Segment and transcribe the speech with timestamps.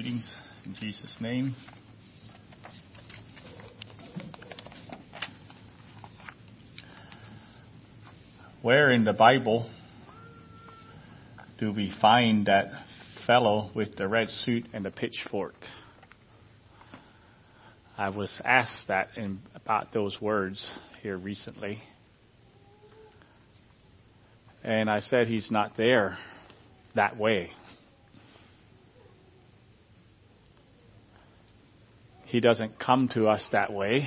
[0.00, 0.32] Greetings
[0.64, 1.56] in Jesus' name.
[8.62, 9.68] Where in the Bible
[11.58, 12.66] do we find that
[13.26, 15.56] fellow with the red suit and the pitchfork?
[17.96, 20.64] I was asked that in, about those words
[21.02, 21.82] here recently.
[24.62, 26.16] And I said he's not there
[26.94, 27.50] that way.
[32.28, 34.06] He doesn't come to us that way.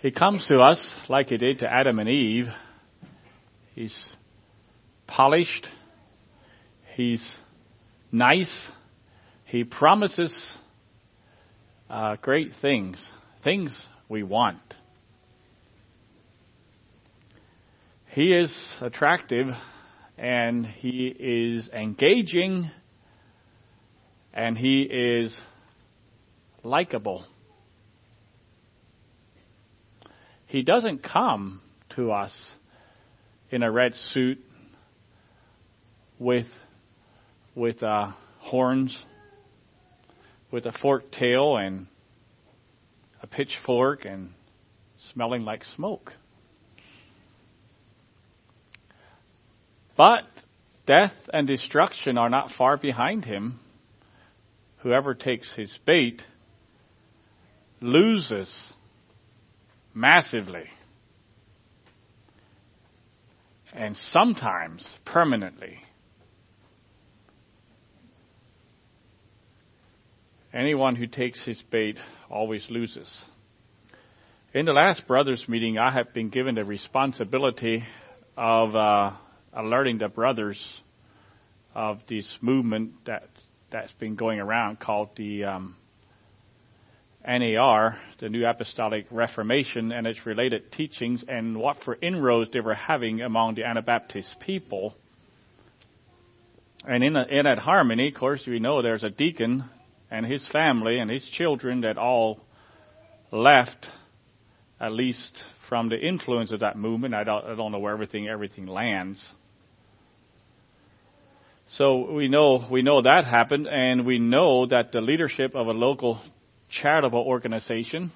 [0.00, 2.46] He comes to us like he did to Adam and Eve.
[3.74, 3.94] He's
[5.06, 5.68] polished.
[6.94, 7.22] He's
[8.10, 8.50] nice.
[9.44, 10.34] He promises
[11.90, 13.06] uh, great things,
[13.42, 14.58] things we want.
[18.06, 19.48] He is attractive
[20.16, 22.70] and he is engaging
[24.34, 25.34] and he is
[26.64, 27.24] likable.
[30.46, 31.62] He doesn't come
[31.94, 32.52] to us
[33.50, 34.38] in a red suit
[36.18, 36.46] with
[37.54, 39.04] with uh, horns,
[40.50, 41.86] with a forked tail and
[43.22, 44.30] a pitchfork and
[45.12, 46.12] smelling like smoke.
[49.96, 50.24] But
[50.86, 53.60] death and destruction are not far behind him.
[54.84, 56.20] Whoever takes his bait
[57.80, 58.54] loses
[59.94, 60.64] massively.
[63.72, 65.78] And sometimes permanently.
[70.52, 71.96] Anyone who takes his bait
[72.30, 73.24] always loses.
[74.52, 77.84] In the last brothers meeting, I have been given the responsibility
[78.36, 79.12] of uh,
[79.54, 80.62] alerting the brothers
[81.74, 83.30] of this movement that
[83.74, 85.74] that's been going around called the um,
[87.26, 92.74] NAR, the New Apostolic Reformation, and its related teachings, and what for inroads they were
[92.74, 94.94] having among the Anabaptist people.
[96.86, 99.64] And in, in that harmony, of course, we know there's a deacon
[100.08, 102.38] and his family and his children that all
[103.32, 103.88] left,
[104.78, 105.36] at least
[105.68, 107.12] from the influence of that movement.
[107.12, 109.20] I don't, I don't know where everything everything lands.
[111.76, 115.72] So we know we know that happened, and we know that the leadership of a
[115.72, 116.20] local
[116.68, 118.12] charitable organization,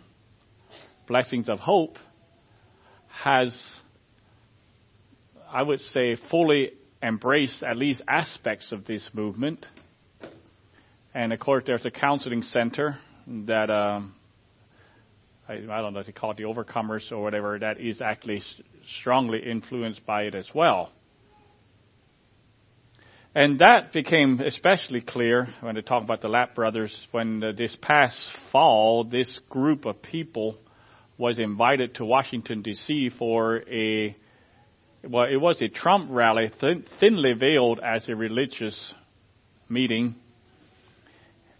[1.08, 1.96] Blessings of Hope,
[3.08, 3.52] has,
[5.50, 6.70] I would say, fully
[7.02, 9.66] embraced at least aspects of this movement.
[11.12, 14.14] And of course, there's a counseling center that um,
[15.48, 18.42] I, I don't know if they call it the Overcomers or whatever that is actually
[19.00, 20.92] strongly influenced by it as well.
[23.38, 27.76] And that became especially clear when they talk about the Lapp brothers when uh, this
[27.80, 28.18] past
[28.50, 30.58] fall, this group of people
[31.16, 33.10] was invited to Washington D.C.
[33.16, 34.16] for a,
[35.08, 38.92] well, it was a Trump rally, thin, thinly veiled as a religious
[39.68, 40.16] meeting.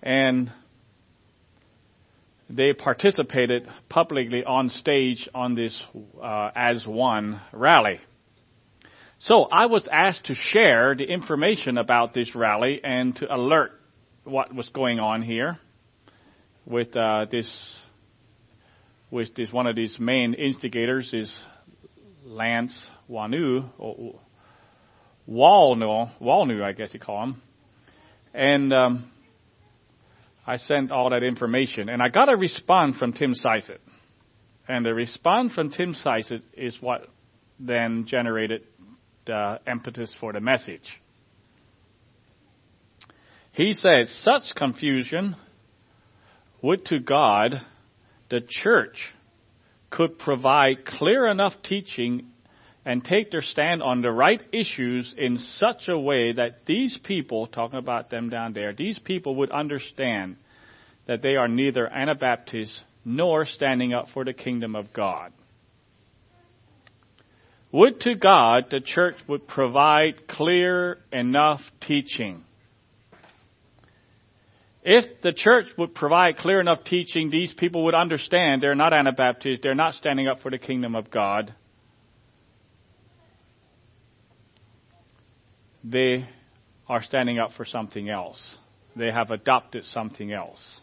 [0.02, 0.50] And
[2.50, 5.80] they participated publicly on stage on this
[6.20, 8.00] uh, as one rally.
[9.20, 13.72] So I was asked to share the information about this rally and to alert
[14.22, 15.58] what was going on here
[16.64, 17.50] with uh, this
[19.10, 21.36] with this one of these main instigators is
[22.24, 22.78] Lance
[23.10, 24.20] Wanu or
[25.28, 27.42] Wallnau Wallnau I guess you call him.
[28.32, 29.10] And um,
[30.46, 33.78] I sent all that information and I got a response from Tim Sisett
[34.68, 37.08] and the response from Tim Sisett is what
[37.58, 38.62] then generated
[39.28, 41.00] uh, impetus for the message.
[43.52, 45.36] He said, such confusion
[46.62, 47.60] would to God
[48.30, 48.98] the church
[49.90, 52.28] could provide clear enough teaching
[52.84, 57.46] and take their stand on the right issues in such a way that these people,
[57.46, 60.36] talking about them down there, these people would understand
[61.06, 65.32] that they are neither Anabaptists nor standing up for the kingdom of God.
[67.70, 72.44] Would to God the church would provide clear enough teaching.
[74.82, 79.60] If the church would provide clear enough teaching, these people would understand they're not Anabaptists,
[79.62, 81.54] they're not standing up for the kingdom of God.
[85.84, 86.26] They
[86.88, 88.42] are standing up for something else.
[88.96, 90.80] They have adopted something else.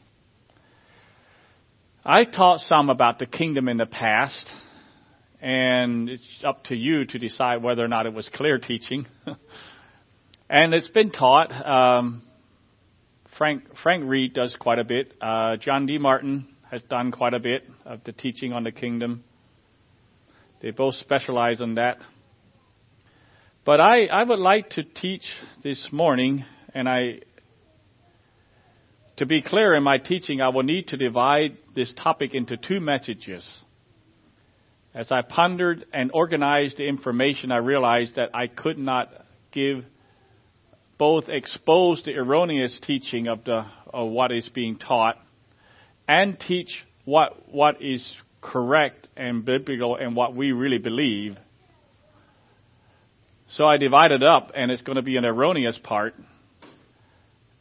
[2.04, 4.48] I taught some about the kingdom in the past
[5.42, 9.08] and it's up to you to decide whether or not it was clear teaching.
[10.50, 11.52] And it's been taught.
[11.52, 12.22] Um,
[13.38, 15.14] Frank Frank Reed does quite a bit.
[15.20, 15.98] Uh, John D.
[15.98, 19.24] Martin has done quite a bit of the teaching on the kingdom.
[20.62, 21.98] They both specialize in that.
[23.66, 25.24] But I, I would like to teach
[25.64, 26.46] this morning,
[26.76, 27.22] and I,
[29.18, 32.80] to be clear in my teaching, I will need to divide this topic into two
[32.80, 33.48] messages.
[34.96, 39.10] As I pondered and organized the information, I realized that I could not
[39.52, 39.84] give
[40.98, 45.18] both expose the erroneous teaching of the of what is being taught
[46.08, 51.38] and teach what what is correct and biblical and what we really believe.
[53.48, 56.16] So I divided up and it's going to be an erroneous part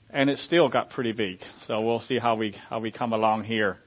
[0.08, 1.40] and it still got pretty big.
[1.66, 3.78] So we'll see how we how we come along here.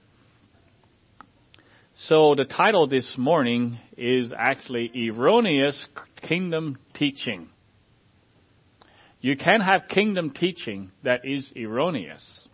[2.01, 5.87] So the title this morning is actually erroneous
[6.21, 7.49] kingdom teaching.
[9.19, 12.47] You can have kingdom teaching that is erroneous.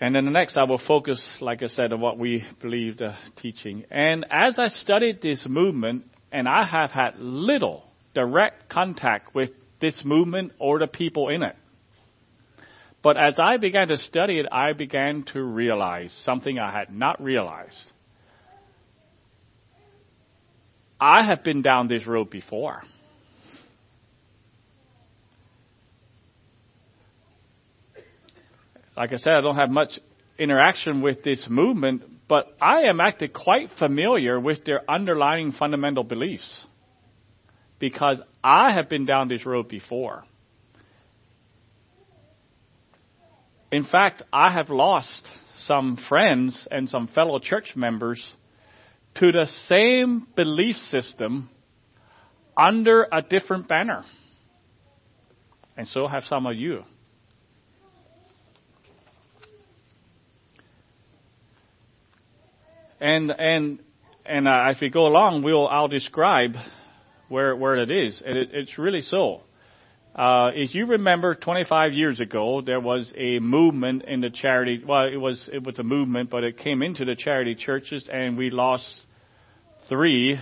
[0.00, 3.14] And then the next, I will focus, like I said, on what we believe the
[3.36, 3.84] teaching.
[3.88, 7.84] And as I studied this movement, and I have had little
[8.14, 11.54] direct contact with this movement or the people in it.
[13.02, 17.22] But as I began to study it, I began to realize something I had not
[17.22, 17.78] realized.
[21.00, 22.82] I have been down this road before.
[28.96, 29.98] Like I said, I don't have much
[30.38, 36.66] interaction with this movement, but I am actually quite familiar with their underlying fundamental beliefs
[37.78, 40.24] because I have been down this road before.
[43.72, 45.28] In fact, I have lost
[45.58, 48.34] some friends and some fellow church members
[49.16, 51.50] to the same belief system
[52.56, 54.04] under a different banner.
[55.76, 56.84] And so have some of you.
[63.00, 63.78] And and
[64.26, 66.54] and uh, as we go along, we'll I'll describe
[67.28, 69.40] where where it is, and it, it's really so.
[70.14, 74.82] Uh, if you remember, 25 years ago, there was a movement in the charity.
[74.84, 78.36] Well, it was it was a movement, but it came into the charity churches, and
[78.36, 78.86] we lost
[79.88, 80.38] three,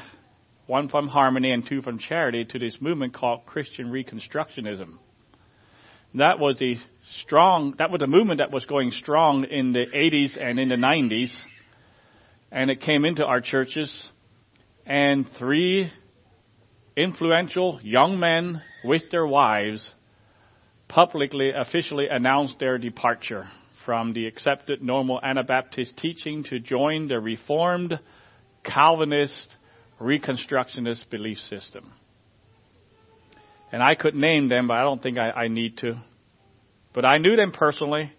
[0.66, 4.98] one from Harmony and two from Charity, to this movement called Christian Reconstructionism.
[6.14, 6.78] That was a
[7.20, 7.74] strong.
[7.78, 11.34] That was a movement that was going strong in the 80s and in the 90s
[12.50, 14.08] and it came into our churches,
[14.86, 15.90] and three
[16.96, 19.92] influential young men with their wives
[20.88, 23.48] publicly, officially announced their departure
[23.84, 27.98] from the accepted normal Anabaptist teaching to join the Reformed
[28.64, 29.48] Calvinist
[30.00, 31.92] Reconstructionist belief system.
[33.72, 36.00] And I could name them, but I don't think I, I need to.
[36.94, 38.12] But I knew them personally.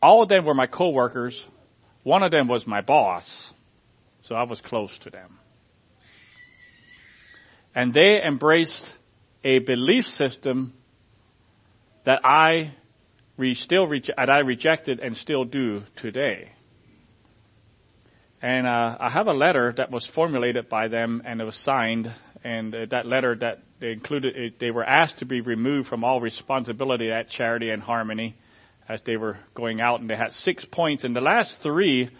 [0.00, 1.44] All of them were my coworkers
[2.02, 3.50] one of them was my boss,
[4.24, 5.38] so I was close to them.
[7.74, 8.84] And they embraced
[9.44, 10.72] a belief system
[12.04, 12.74] that I
[13.36, 16.52] re- still that I rejected and still do today.
[18.40, 22.12] And uh, I have a letter that was formulated by them and it was signed.
[22.42, 26.02] And uh, that letter that they included, it, they were asked to be removed from
[26.02, 28.36] all responsibility at Charity and Harmony
[28.88, 32.10] as they were going out, and they had six points, and the last three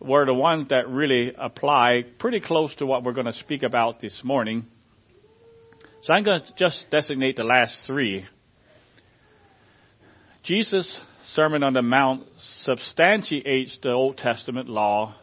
[0.00, 4.00] were the ones that really apply pretty close to what we're going to speak about
[4.00, 4.66] this morning.
[6.08, 8.24] So I'm going to just designate the last three.
[10.42, 10.98] Jesus'
[11.34, 12.24] Sermon on the Mount
[12.62, 15.16] substantiates the Old Testament law.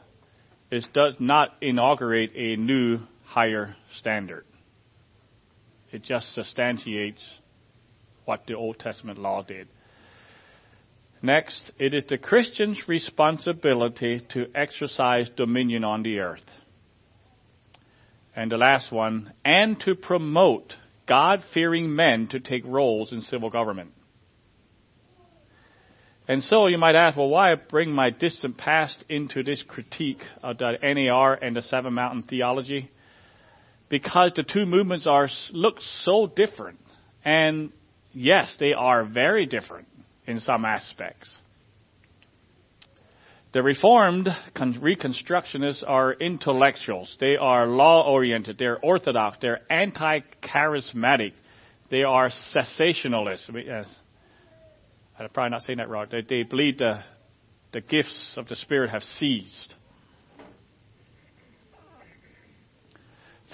[0.70, 4.46] It does not inaugurate a new higher standard.
[5.92, 7.24] It just substantiates
[8.26, 9.68] what the Old Testament law did.
[11.20, 16.46] Next, it is the Christian's responsibility to exercise dominion on the earth.
[18.36, 20.76] And the last one, and to promote
[21.08, 23.92] God fearing men to take roles in civil government.
[26.28, 30.58] And so you might ask, well, why bring my distant past into this critique of
[30.58, 32.90] the NAR and the Seven Mountain theology?
[33.90, 36.80] Because the two movements are look so different.
[37.24, 37.72] And
[38.12, 39.88] yes, they are very different
[40.26, 41.38] in some aspects.
[43.56, 47.16] The Reformed Reconstructionists are intellectuals.
[47.22, 48.58] They are law oriented.
[48.58, 49.38] They're orthodox.
[49.40, 51.32] They're anti charismatic.
[51.90, 53.50] They are cessationalists.
[55.18, 56.08] I'm probably not saying that wrong.
[56.12, 57.02] They, they believe the,
[57.72, 59.74] the gifts of the Spirit have ceased.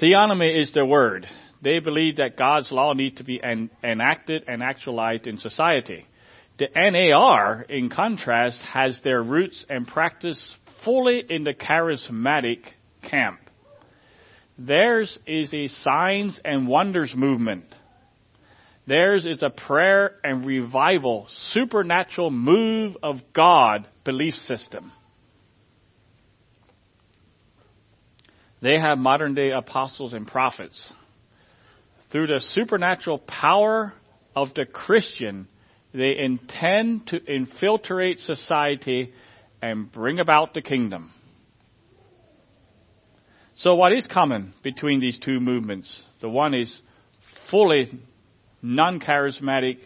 [0.02, 1.28] Theonomy is their word.
[1.62, 6.08] They believe that God's law needs to be en- enacted and actualized in society.
[6.58, 12.60] The NAR, in contrast, has their roots and practice fully in the charismatic
[13.02, 13.40] camp.
[14.58, 17.66] Theirs is a signs and wonders movement.
[18.86, 24.92] Theirs is a prayer and revival, supernatural move of God belief system.
[28.62, 30.92] They have modern day apostles and prophets.
[32.12, 33.94] Through the supernatural power
[34.36, 35.48] of the Christian,
[35.94, 39.14] they intend to infiltrate society
[39.62, 41.12] and bring about the kingdom.
[43.56, 46.02] So what is common between these two movements?
[46.22, 46.82] The one is
[47.50, 47.92] fully
[48.62, 49.80] non-charismatic,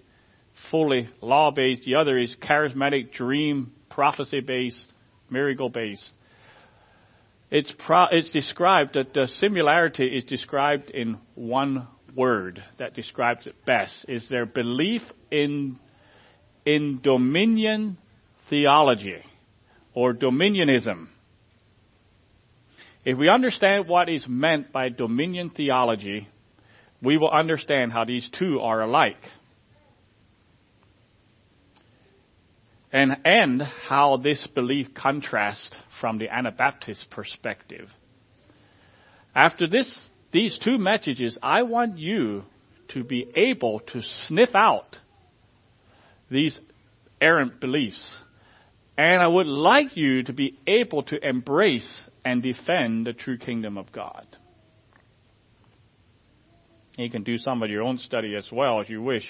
[0.71, 1.83] fully law-based.
[1.83, 4.87] The other is charismatic, dream, prophecy-based,
[5.29, 6.11] miracle-based.
[7.51, 13.65] It's, pro- it's described that the similarity is described in one word that describes it
[13.65, 15.77] best is their belief in
[16.65, 17.97] in dominion
[18.49, 19.23] theology
[19.93, 21.07] or dominionism.
[23.05, 26.27] If we understand what is meant by dominion theology,
[27.01, 29.21] we will understand how these two are alike.
[32.91, 35.69] And, and how this belief contrasts
[35.99, 37.89] from the Anabaptist perspective.
[39.35, 39.99] After this,
[40.31, 42.43] these two messages, I want you
[42.89, 44.97] to be able to sniff out
[46.29, 46.59] these
[47.21, 48.17] errant beliefs.
[48.97, 53.77] And I would like you to be able to embrace and defend the true kingdom
[53.77, 54.25] of God.
[56.97, 59.27] You can do some of your own study as well as you wish.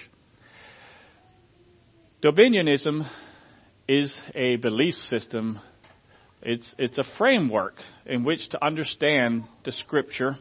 [2.21, 3.09] Dominionism
[3.87, 5.59] is a belief system.
[6.41, 7.75] It's, it's a framework
[8.05, 10.37] in which to understand the scripture,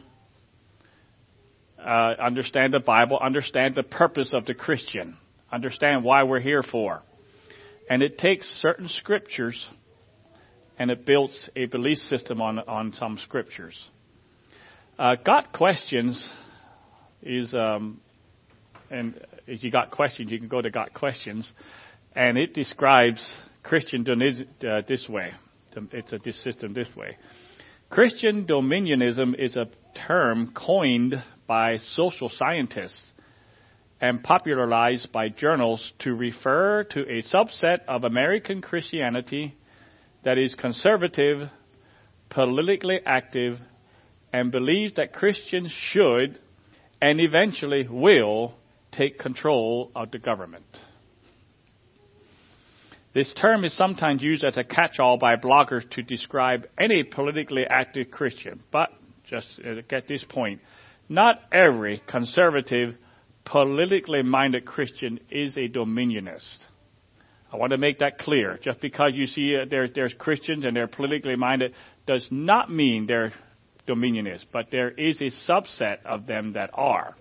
[1.79, 5.17] uh, understand the Bible, understand the purpose of the Christian,
[5.51, 7.01] understand why we're here for.
[7.89, 9.67] And it takes certain scriptures
[10.77, 13.87] and it builds a belief system on, on some scriptures.
[14.97, 16.29] Uh, got questions
[17.21, 17.99] is, um,
[18.89, 21.51] and if you got questions, you can go to Got Questions,
[22.15, 23.25] and it describes
[23.63, 25.31] Christian uh, this way.
[25.91, 27.17] It's a this system this way.
[27.89, 29.67] Christian dominionism is a
[30.07, 33.03] term coined by social scientists
[34.05, 39.55] and popularized by journals to refer to a subset of American Christianity
[40.23, 41.49] that is conservative,
[42.29, 43.57] politically active,
[44.31, 46.39] and believes that Christians should
[47.01, 48.53] and eventually will
[48.91, 50.65] take control of the government.
[53.15, 58.11] This term is sometimes used as a catch-all by bloggers to describe any politically active
[58.11, 58.89] Christian, but
[59.27, 60.61] just uh, get this point,
[61.09, 62.97] not every conservative,
[63.45, 66.57] politically minded Christian is a dominionist.
[67.53, 68.59] I want to make that clear.
[68.61, 71.73] Just because you see uh, there, there's Christians and they're politically minded
[72.05, 73.33] does not mean they're
[73.87, 77.15] dominionists, but there is a subset of them that are.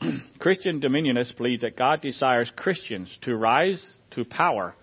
[0.38, 4.74] Christian dominionists believe that God desires Christians to rise to power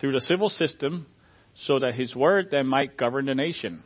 [0.00, 1.06] through the civil system
[1.54, 3.82] so that His word then might govern the nation.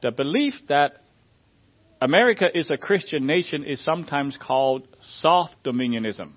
[0.00, 1.03] The belief that
[2.04, 4.86] America is a Christian nation is sometimes called
[5.20, 6.32] soft dominionism.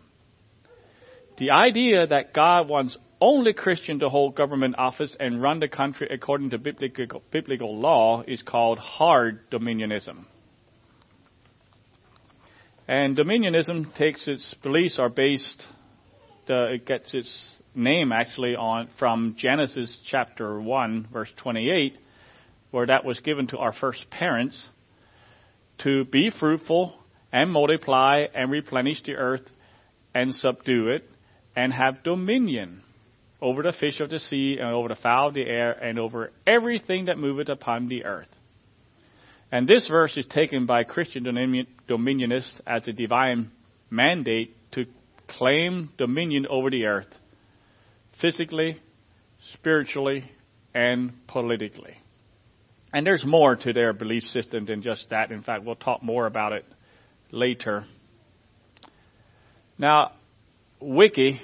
[1.39, 6.07] The idea that God wants only Christian to hold government office and run the country
[6.09, 10.24] according to biblical, biblical law is called hard dominionism.
[12.88, 15.67] And dominionism takes its beliefs are based,
[16.47, 21.97] the, it gets its name actually on from Genesis chapter 1 verse 28,
[22.71, 24.69] where that was given to our first parents
[25.79, 26.93] to be fruitful
[27.31, 29.50] and multiply and replenish the earth
[30.13, 31.10] and subdue it
[31.55, 32.81] and have dominion
[33.41, 36.31] over the fish of the sea and over the fowl of the air and over
[36.46, 38.27] everything that moveth upon the earth.
[39.51, 41.24] And this verse is taken by Christian
[41.88, 43.51] dominionists as a divine
[43.89, 44.86] mandate to
[45.27, 47.07] claim dominion over the earth,
[48.19, 48.79] physically,
[49.53, 50.29] spiritually,
[50.74, 51.98] and politically.
[52.94, 55.32] And there's more to their belief system than just that.
[55.32, 56.65] In fact, we'll talk more about it
[57.32, 57.86] later.
[59.77, 60.13] Now,
[60.79, 61.41] Wiki,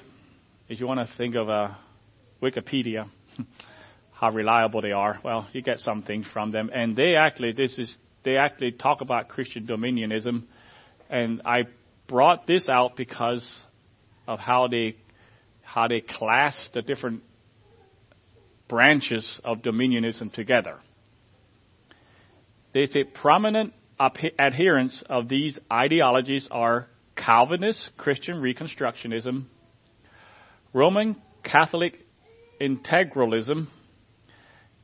[0.69, 1.77] if you want to think of a
[2.41, 3.09] Wikipedia,
[4.13, 5.19] how reliable they are.
[5.23, 9.01] Well, you get some things from them, and they actually this is they actually talk
[9.01, 10.43] about Christian dominionism,
[11.09, 11.63] and I
[12.07, 13.45] brought this out because
[14.27, 14.95] of how they
[15.61, 17.23] how they class the different
[18.67, 20.79] branches of dominionism together.
[22.73, 29.45] They say prominent adherents of these ideologies are Calvinist Christian Reconstructionism,
[30.73, 31.99] Roman Catholic
[32.59, 33.67] integralism,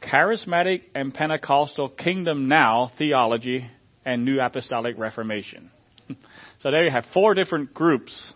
[0.01, 3.69] charismatic and Pentecostal kingdom now theology,
[4.05, 5.71] and New Apostolic Reformation.
[6.59, 8.33] so there you have four different groups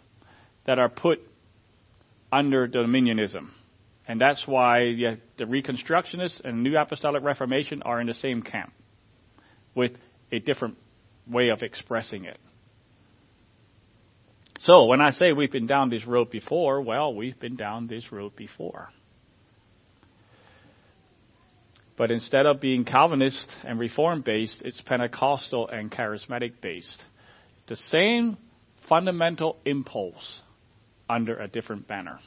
[0.66, 1.20] that are put
[2.32, 3.50] under dominionism.
[4.08, 8.74] And that's why the Reconstructionists and New Apostolic Reformation are in the same camp
[9.76, 9.94] with
[10.32, 10.78] a different
[11.28, 12.40] way of expressing it.
[14.60, 18.12] So when I say we've been down this road before, well, we've been down this
[18.12, 18.90] road before.
[21.98, 27.04] But instead of being Calvinist and Reform based, it's Pentecostal and charismatic based.
[27.68, 28.38] The same
[28.88, 30.42] fundamental impulse
[31.10, 32.20] under a different banner.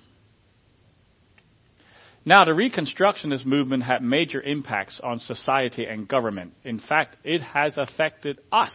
[2.29, 6.55] Now, the Reconstructionist movement had major impacts on society and government.
[6.65, 8.75] In fact, it has affected us.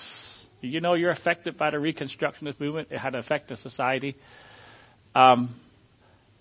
[0.61, 2.87] You know you're affected by the Reconstructionist movement?
[2.91, 4.15] It had affected society.
[5.13, 5.53] Um,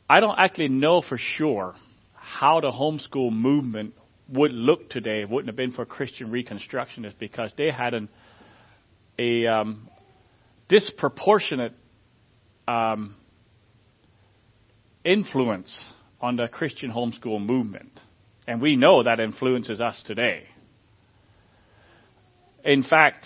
[0.09, 1.75] I don't actually know for sure
[2.15, 3.95] how the homeschool movement
[4.29, 8.09] would look today It wouldn't have been for Christian Reconstructionists because they had an,
[9.19, 9.89] a um,
[10.69, 11.73] disproportionate
[12.69, 13.17] um,
[15.05, 15.83] influence
[16.21, 17.99] on the Christian homeschool movement.
[18.47, 20.45] And we know that influences us today.
[22.65, 23.25] In fact,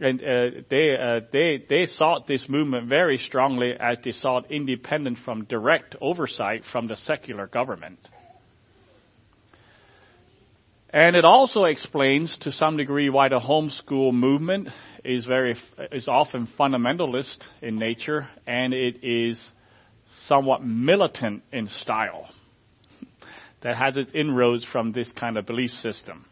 [0.00, 5.18] and uh, they uh, they they sought this movement very strongly as they sought independence
[5.24, 7.98] from direct oversight from the secular government.
[10.92, 14.68] And it also explains to some degree why the homeschool movement
[15.04, 15.56] is very
[15.92, 19.40] is often fundamentalist in nature and it is
[20.30, 22.30] somewhat militant in style
[23.62, 26.24] that has its inroads from this kind of belief system.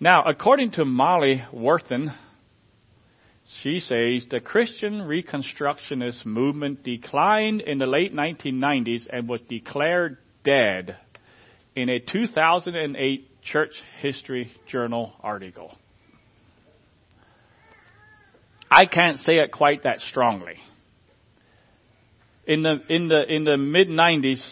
[0.00, 2.12] Now, according to Molly Worthen,
[3.60, 10.96] she says the Christian Reconstructionist movement declined in the late 1990s and was declared dead
[11.76, 15.78] in a 2008 Church History Journal article.
[18.68, 20.56] I can't say it quite that strongly.
[22.46, 24.44] In the in the in the mid 90s,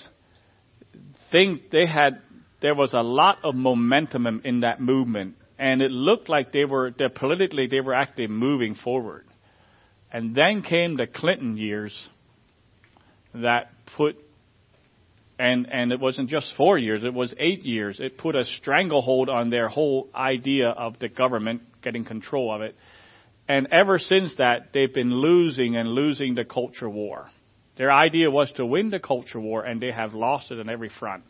[1.32, 2.20] thing they had
[2.60, 6.92] there was a lot of momentum in that movement, and it looked like they were
[6.96, 9.26] they politically they were actually moving forward.
[10.12, 12.08] And then came the Clinton years
[13.34, 14.16] that put
[15.38, 17.98] and and it wasn't just four years; it was eight years.
[17.98, 22.76] It put a stranglehold on their whole idea of the government getting control of it.
[23.48, 27.30] And ever since that, they've been losing and losing the culture war.
[27.80, 30.90] Their idea was to win the culture war, and they have lost it on every
[30.90, 31.24] front.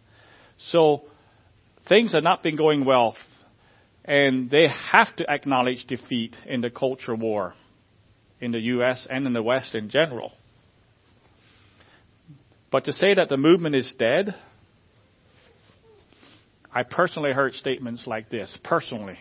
[0.58, 1.02] So
[1.88, 3.14] things have not been going well,
[4.04, 7.54] and they have to acknowledge defeat in the culture war
[8.40, 9.06] in the U.S.
[9.08, 10.32] and in the West in general.
[12.72, 14.34] But to say that the movement is dead,
[16.74, 19.18] I personally heard statements like this, personally.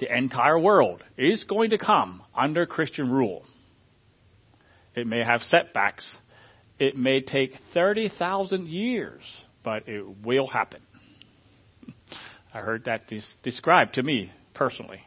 [0.00, 3.44] The entire world is going to come under Christian rule.
[4.94, 6.16] It may have setbacks.
[6.78, 9.22] It may take 30,000 years,
[9.62, 10.80] but it will happen.
[12.54, 13.10] I heard that
[13.42, 15.02] described to me personally.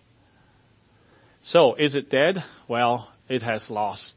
[1.43, 2.37] So, is it dead?
[2.69, 4.13] Well, it has lost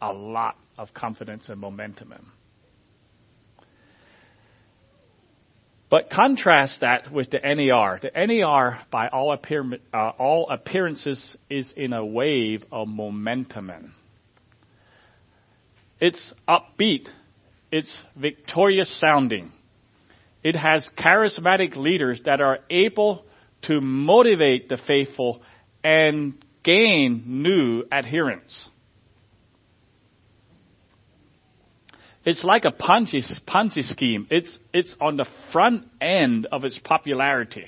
[0.00, 2.12] a lot of confidence and momentum.
[5.88, 8.00] But contrast that with the NAR.
[8.02, 9.64] The NAR, by all, appear,
[9.94, 13.94] uh, all appearances, is in a wave of momentum.
[16.00, 17.08] It's upbeat.
[17.72, 19.52] It's victorious sounding.
[20.42, 23.24] It has charismatic leaders that are able
[23.62, 25.42] to motivate the faithful
[25.82, 28.68] and gain new adherents.
[32.24, 34.26] It's like a Ponzi, Ponzi scheme.
[34.30, 37.66] It's, it's on the front end of its popularity.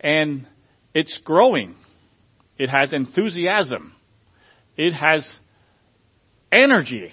[0.00, 0.46] And
[0.94, 1.74] it's growing.
[2.56, 3.92] It has enthusiasm.
[4.76, 5.28] It has
[6.52, 7.12] energy.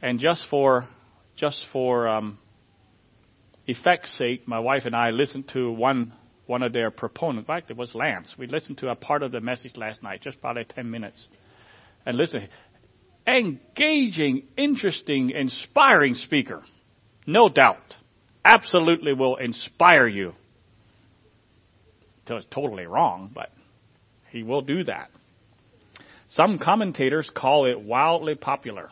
[0.00, 0.86] And just for,
[1.36, 2.38] just for, um,
[3.68, 6.12] effect's sake, my wife and I listened to one,
[6.46, 7.46] one of their proponents.
[7.48, 8.34] In fact, it was Lance.
[8.38, 11.26] We listened to a part of the message last night, just probably 10 minutes.
[12.06, 12.48] And listen,
[13.26, 16.62] engaging, interesting, inspiring speaker.
[17.26, 17.96] No doubt.
[18.44, 20.32] Absolutely will inspire you.
[22.26, 23.50] It's totally wrong, but
[24.30, 25.10] he will do that.
[26.28, 28.90] Some commentators call it wildly popular.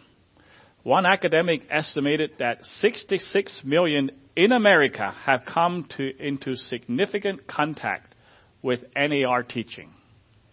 [0.83, 8.15] One academic estimated that 66 million in America have come to, into significant contact
[8.63, 9.91] with NAR teaching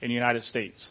[0.02, 0.90] in the United States.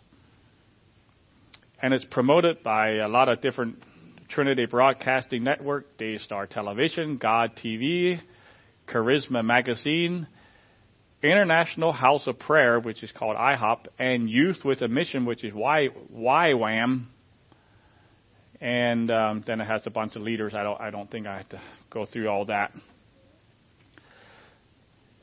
[1.81, 3.83] And it's promoted by a lot of different
[4.29, 8.21] Trinity Broadcasting Network, Daystar Television, God TV,
[8.87, 10.27] Charisma Magazine,
[11.31, 15.55] International House of Prayer, which is called IHOP, and Youth with a Mission, which is
[15.55, 17.07] y, YWAM,
[18.61, 20.55] and um, then it has a bunch of leaders.
[20.55, 22.73] I don't, I don't think I have to go through all that.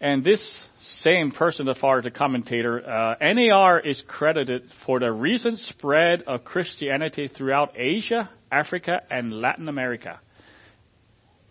[0.02, 0.64] And this
[1.02, 6.24] same person, as far as the commentator, uh, NAR is credited for the recent spread
[6.24, 10.22] of Christianity throughout Asia, Africa, and Latin America.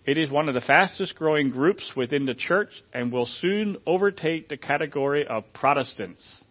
[0.08, 4.48] It is one of the fastest growing groups within the church and will soon overtake
[4.48, 6.42] the category of Protestants.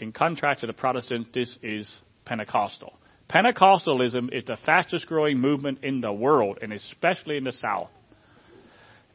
[0.00, 1.88] In contrast to the Protestants, this is
[2.24, 2.98] Pentecostal.
[3.30, 7.90] Pentecostalism is the fastest growing movement in the world, and especially in the South.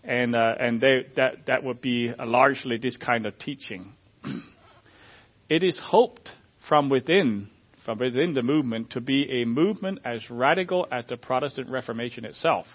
[0.05, 3.91] And uh, and they, that that would be largely this kind of teaching.
[5.49, 6.31] it is hoped
[6.69, 7.49] from within
[7.83, 12.67] from within the movement to be a movement as radical as the Protestant Reformation itself.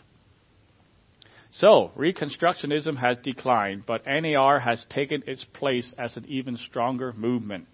[1.59, 7.67] So, Reconstructionism has declined, but NAR has taken its place as an even stronger movement.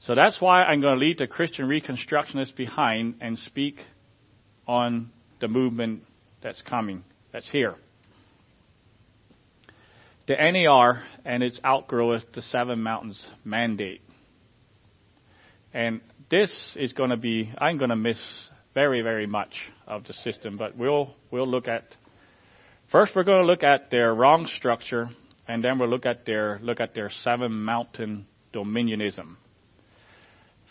[0.00, 3.80] So that's why I'm going to leave the Christian Reconstructionists behind and speak
[4.66, 6.04] on the movement
[6.42, 7.74] that's coming, that's here.
[10.26, 14.00] The NAR and its outgrowth, the Seven Mountains Mandate.
[15.74, 18.20] And this is going to be, I'm going to miss
[18.72, 21.84] very, very much of the system, but we'll, we'll look at,
[22.90, 25.08] first we're going to look at their wrong structure,
[25.48, 29.36] and then we'll look at their, look at their seven mountain dominionism.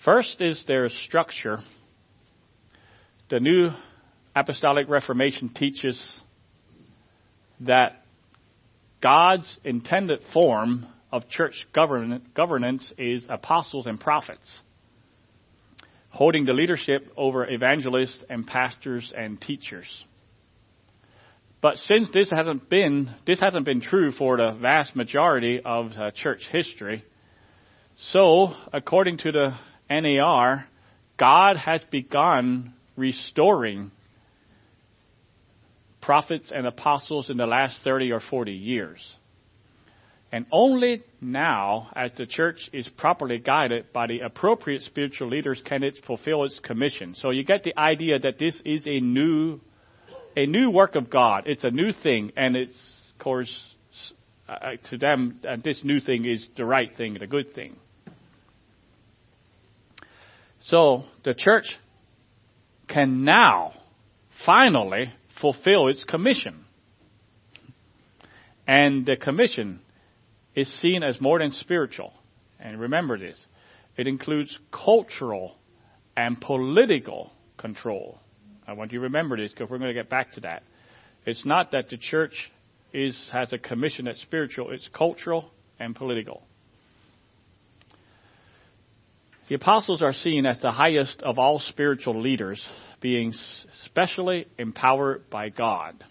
[0.04, 1.60] First is their structure.
[3.30, 3.70] The New
[4.36, 6.20] Apostolic Reformation teaches
[7.62, 8.04] that
[9.02, 14.60] God's intended form of church governance is apostles and prophets,
[16.10, 20.04] holding the leadership over evangelists and pastors and teachers.
[21.66, 26.12] But since this hasn't been this hasn't been true for the vast majority of uh,
[26.12, 27.04] church history,
[27.98, 29.58] so according to the
[29.90, 30.68] NAR,
[31.18, 33.90] God has begun restoring
[36.02, 39.16] prophets and apostles in the last 30 or 40 years.
[40.32, 45.82] And only now, as the church is properly guided by the appropriate spiritual leaders, can
[45.82, 47.16] it fulfill its commission.
[47.16, 49.62] So you get the idea that this is a new,
[50.36, 51.44] a new work of God.
[51.46, 52.78] It's a new thing, and it's,
[53.14, 53.76] of course,
[54.48, 57.76] uh, to them, uh, this new thing is the right thing, the good thing.
[60.62, 61.78] So the church
[62.88, 63.74] can now
[64.46, 66.66] finally fulfill its commission.
[68.68, 69.82] And the commission
[70.56, 72.14] is seen as more than spiritual.
[72.60, 73.46] And remember this
[73.98, 75.56] it includes cultural
[76.18, 78.20] and political control.
[78.68, 80.64] I want you to remember this because we're going to get back to that.
[81.26, 82.52] It's not that the church
[82.94, 86.44] is, has a commission that's spiritual, it's cultural and political.
[89.50, 92.68] The apostles are seen as the highest of all spiritual leaders,
[93.00, 93.34] being
[93.84, 96.04] specially empowered by God.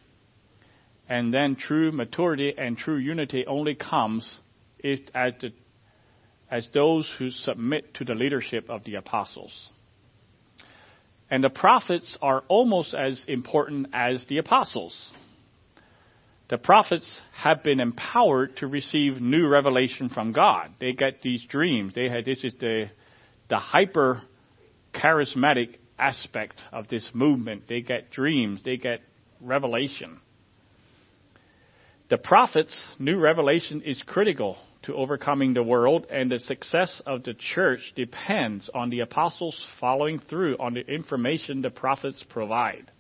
[1.09, 4.39] And then true maturity and true unity only comes
[4.79, 5.53] if, as, the,
[6.51, 9.69] as those who submit to the leadership of the apostles.
[11.35, 14.95] And the prophets are almost as important as the apostles.
[16.49, 20.75] The prophets have been empowered to receive new revelation from God.
[20.79, 21.93] They get these dreams.
[21.93, 22.89] They had this is the
[23.49, 24.23] the hyper
[24.93, 27.65] charismatic aspect of this movement.
[27.69, 29.01] They get dreams, they get
[29.41, 30.21] revelation.
[32.11, 37.35] The prophets' new revelation is critical to overcoming the world, and the success of the
[37.35, 42.91] church depends on the apostles following through on the information the prophets provide.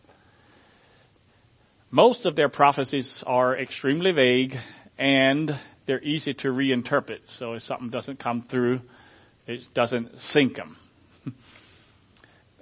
[1.90, 4.54] Most of their prophecies are extremely vague
[4.98, 5.50] and
[5.86, 7.20] they're easy to reinterpret.
[7.38, 8.80] So if something doesn't come through,
[9.46, 10.76] it doesn't sink them.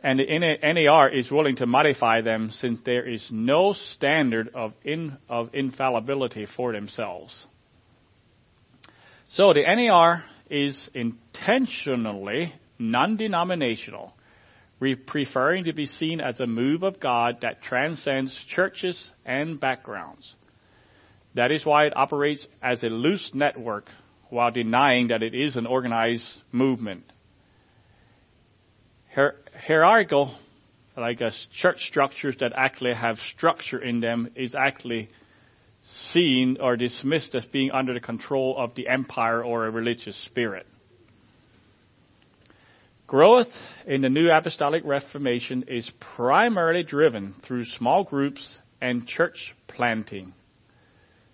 [0.03, 5.17] and the NAR is willing to modify them since there is no standard of, in,
[5.29, 7.47] of infallibility for themselves.
[9.33, 14.13] So the NAR is intentionally non-denominational,
[15.07, 20.35] preferring to be seen as a move of God that transcends churches and backgrounds.
[21.35, 23.87] That is why it operates as a loose network
[24.29, 27.05] while denying that it is an organized movement.
[29.15, 30.37] Hier- hierarchical
[30.95, 35.09] like a church structures that actually have structure in them is actually
[36.13, 40.67] seen or dismissed as being under the control of the empire or a religious spirit.
[43.07, 43.49] Growth
[43.87, 50.33] in the New Apostolic Reformation is primarily driven through small groups and church planting,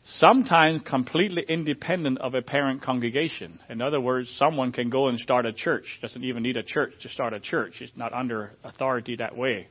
[0.05, 3.61] sometimes completely independent of a parent congregation.
[3.69, 6.95] In other words, someone can go and start a church, doesn't even need a church
[7.03, 7.81] to start a church.
[7.81, 9.69] It's not under authority that way.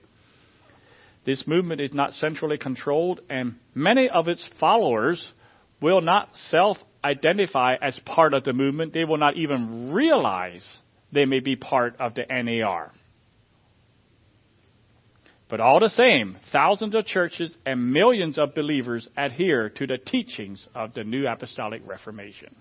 [1.27, 5.33] This movement is not centrally controlled, and many of its followers
[5.81, 8.93] will not self identify as part of the movement.
[8.93, 10.65] They will not even realize
[11.11, 12.93] they may be part of the NAR.
[15.49, 20.65] But all the same, thousands of churches and millions of believers adhere to the teachings
[20.73, 22.55] of the New Apostolic Reformation.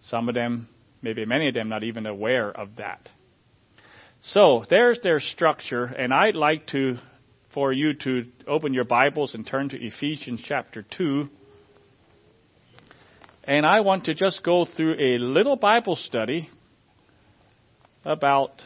[0.00, 0.68] Some of them,
[1.02, 3.08] maybe many of them, not even aware of that.
[4.22, 6.98] So there's their structure, and I'd like to
[7.52, 11.28] for you to open your Bibles and turn to Ephesians chapter 2.
[13.44, 16.48] And I want to just go through a little Bible study
[18.04, 18.62] about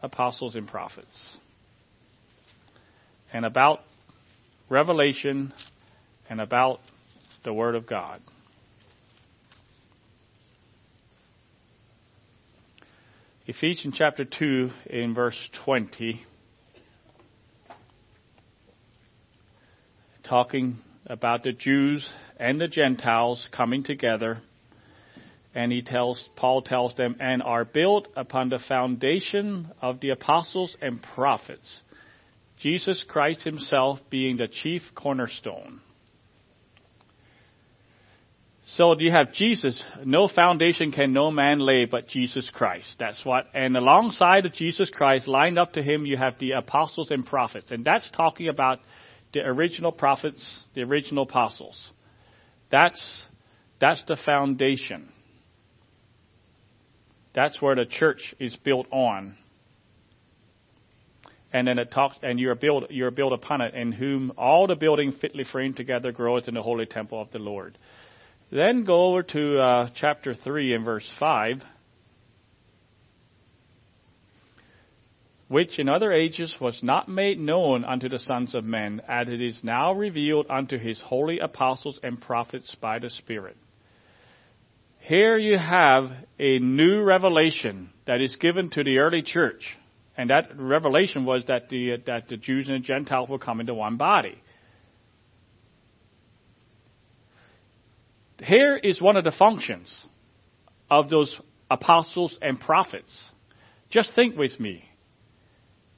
[0.00, 1.36] apostles and prophets
[3.32, 3.80] and about
[4.68, 5.52] revelation
[6.28, 6.80] and about
[7.44, 8.20] the Word of God.
[13.46, 16.24] Ephesians chapter 2 in verse 20.
[20.30, 24.38] Talking about the Jews and the Gentiles coming together.
[25.56, 30.76] And he tells, Paul tells them, and are built upon the foundation of the apostles
[30.80, 31.80] and prophets,
[32.60, 35.80] Jesus Christ himself being the chief cornerstone.
[38.62, 39.82] So you have Jesus.
[40.04, 42.94] No foundation can no man lay but Jesus Christ.
[43.00, 47.10] That's what, and alongside of Jesus Christ, lined up to him, you have the apostles
[47.10, 47.72] and prophets.
[47.72, 48.78] And that's talking about
[49.32, 51.92] the original prophets, the original apostles.
[52.70, 53.22] That's,
[53.80, 55.08] that's the foundation.
[57.34, 59.36] That's where the church is built on.
[61.52, 64.76] And then it talks, and you're built, you're built upon it, in whom all the
[64.76, 67.76] building fitly framed together groweth in the holy temple of the Lord.
[68.52, 71.62] Then go over to uh, chapter 3 and verse 5.
[75.50, 79.42] Which in other ages was not made known unto the sons of men, as it
[79.42, 83.56] is now revealed unto his holy apostles and prophets by the Spirit.
[85.00, 86.04] Here you have
[86.38, 89.76] a new revelation that is given to the early church.
[90.16, 93.74] And that revelation was that the, that the Jews and the Gentiles will come into
[93.74, 94.40] one body.
[98.40, 99.92] Here is one of the functions
[100.88, 101.34] of those
[101.68, 103.30] apostles and prophets.
[103.90, 104.84] Just think with me.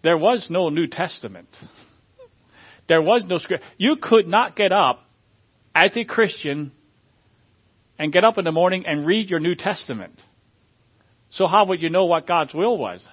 [0.03, 1.49] There was no New Testament.
[2.88, 3.62] There was no script.
[3.79, 5.05] You could not get up
[5.75, 6.73] as a Christian
[7.99, 10.21] and get up in the morning and read your New Testament.
[11.31, 13.07] So how would you know what God's will was?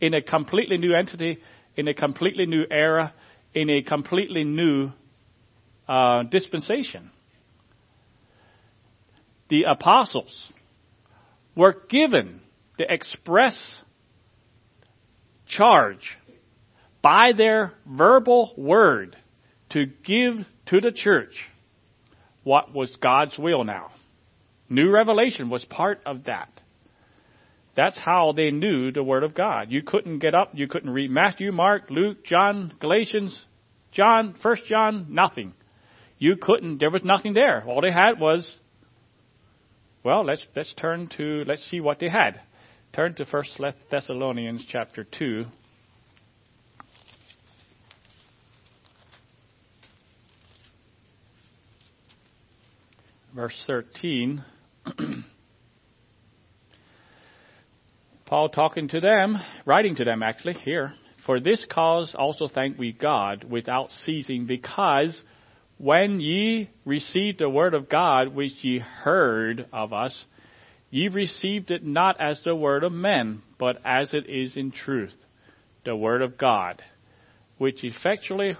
[0.00, 1.38] In a completely new entity,
[1.76, 3.12] in a completely new era,
[3.52, 4.90] in a completely new
[5.88, 7.10] uh, dispensation.
[9.48, 10.50] The apostles
[11.56, 12.40] were given
[12.76, 13.82] the express
[15.46, 16.16] charge
[17.02, 19.16] by their verbal word
[19.70, 20.34] to give
[20.66, 21.46] to the church
[22.44, 23.90] what was God's will now.
[24.68, 26.48] New revelation was part of that.
[27.74, 29.70] That's how they knew the Word of God.
[29.70, 33.40] You couldn't get up, you couldn't read Matthew, Mark, Luke, John, Galatians,
[33.92, 35.54] John, First John, nothing.
[36.18, 37.64] You couldn't, there was nothing there.
[37.66, 38.52] All they had was,
[40.02, 42.40] well, let's, let's turn to, let's see what they had.
[42.92, 45.44] Turn to First Thessalonians chapter 2.
[53.34, 54.44] Verse 13.
[58.26, 60.92] Paul talking to them, writing to them actually here.
[61.24, 65.22] For this cause also thank we God without ceasing, because
[65.78, 70.26] when ye received the word of God which ye heard of us,
[70.90, 75.16] ye received it not as the word of men, but as it is in truth,
[75.84, 76.82] the word of God,
[77.58, 78.56] which effectually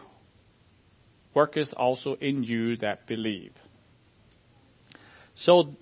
[1.34, 3.52] worketh also in you that believe.
[5.42, 5.76] So,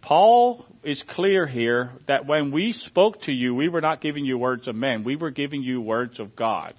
[0.00, 4.38] Paul is clear here that when we spoke to you, we were not giving you
[4.38, 6.74] words of men, we were giving you words of God.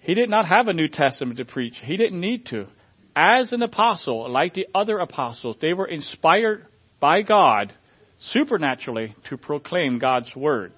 [0.00, 1.74] He did not have a New Testament to preach.
[1.82, 2.66] He didn't need to.
[3.14, 6.66] As an apostle, like the other apostles, they were inspired
[6.98, 7.72] by God
[8.18, 10.72] supernaturally to proclaim God's word.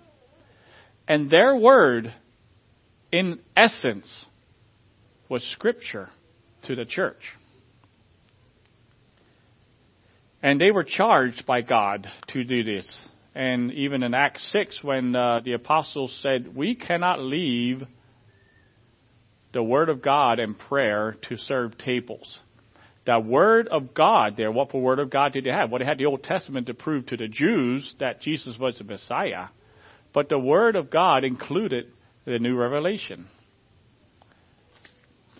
[1.09, 2.13] And their word,
[3.13, 4.11] in essence,
[5.29, 6.11] was scripture
[6.65, 7.21] to the church.
[10.43, 12.87] And they were charged by God to do this.
[13.35, 17.83] And even in Acts 6, when uh, the apostles said, We cannot leave
[19.55, 22.39] the Word of God and prayer to serve tables.
[23.07, 25.71] The Word of God there, what for Word of God did they have?
[25.71, 28.85] Well, they had the Old Testament to prove to the Jews that Jesus was the
[28.85, 29.47] Messiah.
[30.13, 31.87] But the Word of God included
[32.25, 33.27] the new revelation.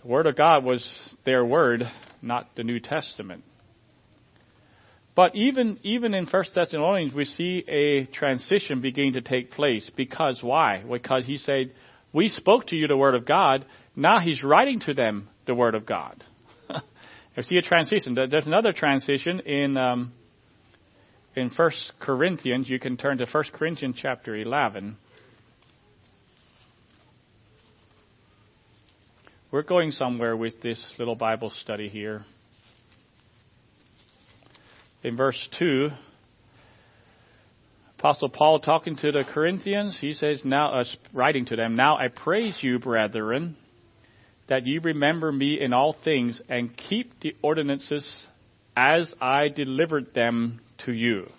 [0.05, 0.87] The Word of God was
[1.25, 1.91] their Word,
[2.21, 3.43] not the New Testament.
[5.15, 9.91] But even even in First Thessalonians, we see a transition beginning to take place.
[9.97, 10.83] Because why?
[10.87, 11.73] Because he said,
[12.13, 13.65] "We spoke to you the word of God."
[13.97, 16.23] Now he's writing to them the word of God.
[17.37, 18.15] you see a transition.
[18.15, 20.13] There's another transition in um,
[21.35, 22.69] in First Corinthians.
[22.69, 24.99] You can turn to First Corinthians chapter eleven.
[29.55, 32.25] We're going somewhere with this little Bible study here
[35.05, 35.91] in verse 2,
[37.97, 42.09] Apostle Paul talking to the Corinthians, he says, now, uh, writing to them, Now I
[42.09, 43.57] praise you, brethren,
[44.49, 48.13] that ye remember me in all things and keep the ordinances
[48.77, 51.31] as I delivered them to you.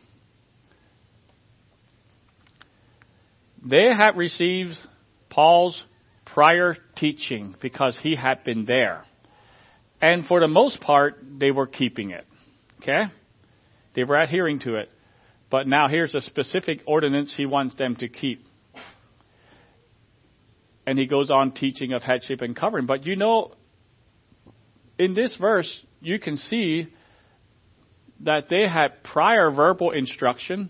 [3.61, 4.77] They had received
[5.29, 5.83] Paul's
[6.25, 9.05] prior teaching because he had been there.
[10.01, 12.25] And for the most part, they were keeping it.
[12.81, 13.03] Okay?
[13.95, 14.89] They were adhering to it.
[15.49, 18.45] But now here's a specific ordinance he wants them to keep.
[20.85, 22.85] And he goes on teaching of headship and covering.
[22.85, 23.53] But you know,
[24.99, 26.87] in this verse, you can see
[28.21, 30.69] that they had prior verbal instruction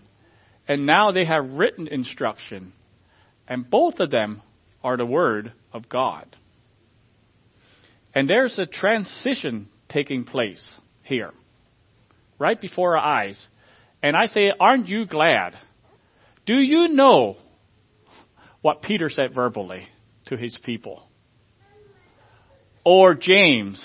[0.68, 2.72] and now they have written instruction.
[3.46, 4.42] And both of them
[4.82, 6.36] are the Word of God.
[8.14, 11.32] And there's a transition taking place here
[12.38, 13.48] right before our eyes.
[14.02, 15.54] And I say, aren't you glad?
[16.46, 17.36] Do you know
[18.62, 19.86] what Peter said verbally
[20.26, 21.02] to his people?
[22.84, 23.84] Or James?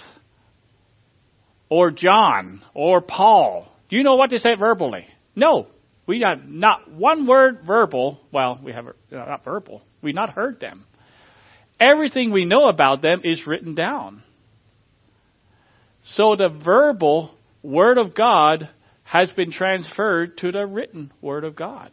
[1.70, 2.62] Or John?
[2.74, 3.68] Or Paul?
[3.90, 5.08] Do you know what they said verbally?
[5.36, 5.68] No.
[6.06, 8.20] We have not one word verbal.
[8.32, 9.82] Well, we have uh, not verbal.
[10.02, 10.86] We've not heard them.
[11.80, 14.24] Everything we know about them is written down.
[16.04, 17.32] So the verbal
[17.64, 18.70] Word of God
[19.04, 21.92] has been transferred to the written Word of God.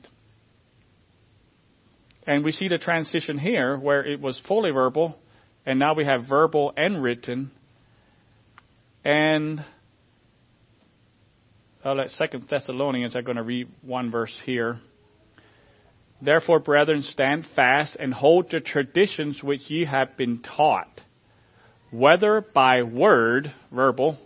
[2.27, 5.19] And we see the transition here where it was fully verbal,
[5.65, 7.51] and now we have verbal and written.
[9.05, 9.65] And
[11.83, 14.79] uh, Second Thessalonians, I'm going to read one verse here.
[16.21, 21.01] Therefore, brethren, stand fast and hold the traditions which ye have been taught,
[21.91, 24.19] whether by word, verbal,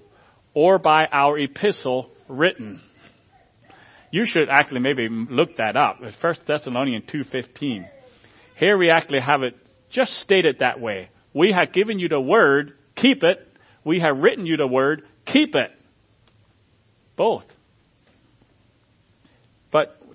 [0.55, 2.81] or by our epistle written.
[4.11, 5.99] You should actually maybe look that up.
[6.03, 7.89] It's 1 Thessalonians 2.15.
[8.57, 9.57] Here we actually have it
[9.91, 11.11] just stated that way.
[11.35, 13.49] We have given you the word, keep it.
[13.85, 15.71] We have written you the word, keep it.
[17.17, 17.47] Both.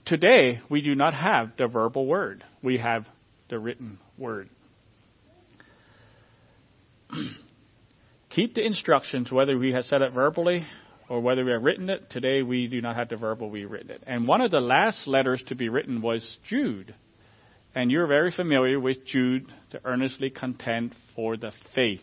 [0.08, 2.46] Today, we do not have the verbal word.
[2.64, 3.06] We have
[3.50, 4.50] the written word.
[8.30, 10.66] keep the instructions, whether we have said it verbally
[11.10, 12.10] or whether we have written it.
[12.10, 14.02] Today we do not have the verbal, we've written it.
[14.08, 16.96] And one of the last letters to be written was Jude.
[17.76, 22.02] And you're very familiar with Jude, to earnestly contend for the faith.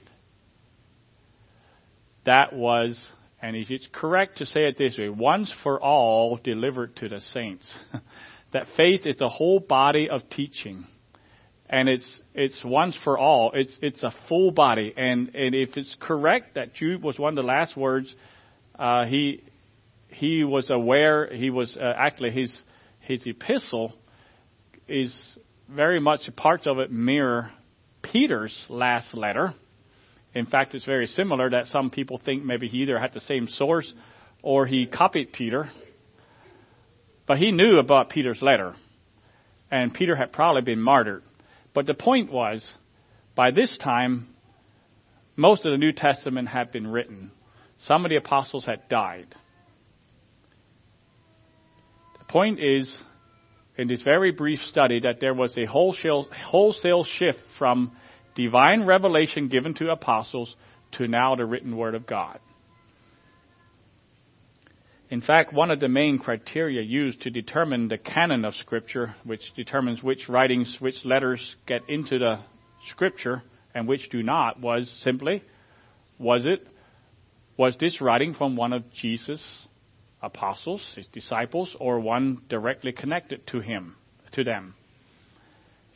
[2.27, 3.11] That was,
[3.45, 7.77] and it's correct to say it this way, once for all delivered to the saints.
[8.53, 10.87] that faith is the whole body of teaching
[11.69, 13.51] and it's it's once for all.
[13.53, 17.37] It's it's a full body, and and if it's correct that Jude was one of
[17.37, 18.15] the last words,
[18.79, 19.43] uh, he
[20.09, 21.29] he was aware.
[21.35, 22.63] He was uh, actually his
[23.01, 23.95] his epistle
[24.87, 25.39] is
[25.69, 27.51] very much parts of it mirror
[28.03, 29.55] Peter's last letter.
[30.35, 31.51] In fact, it's very similar.
[31.51, 33.93] That some people think maybe he either had the same source
[34.43, 35.71] or he copied Peter,
[37.27, 38.75] but he knew about Peter's letter,
[39.71, 41.23] and Peter had probably been martyred.
[41.73, 42.71] But the point was,
[43.35, 44.29] by this time,
[45.37, 47.31] most of the New Testament had been written.
[47.79, 49.35] Some of the apostles had died.
[52.19, 52.97] The point is,
[53.77, 57.93] in this very brief study, that there was a wholesale, wholesale shift from
[58.35, 60.55] divine revelation given to apostles
[60.93, 62.39] to now the written word of God.
[65.11, 69.53] In fact, one of the main criteria used to determine the canon of Scripture, which
[69.55, 72.41] determines which writings, which letters get into the
[72.89, 73.43] Scripture
[73.75, 75.43] and which do not, was simply,
[76.19, 76.67] was it,
[77.57, 79.69] was this writing from one of Jesus'
[80.23, 83.97] apostles, his disciples, or one directly connected to him,
[84.33, 84.75] to them?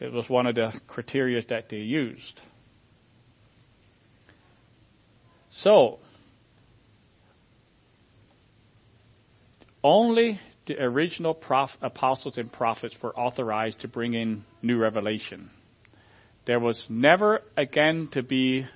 [0.00, 2.40] It was one of the criteria that they used.
[5.50, 5.98] So,
[9.82, 15.50] only the original prof- apostles and prophets were authorized to bring in new revelation.
[16.46, 18.66] There was never again to be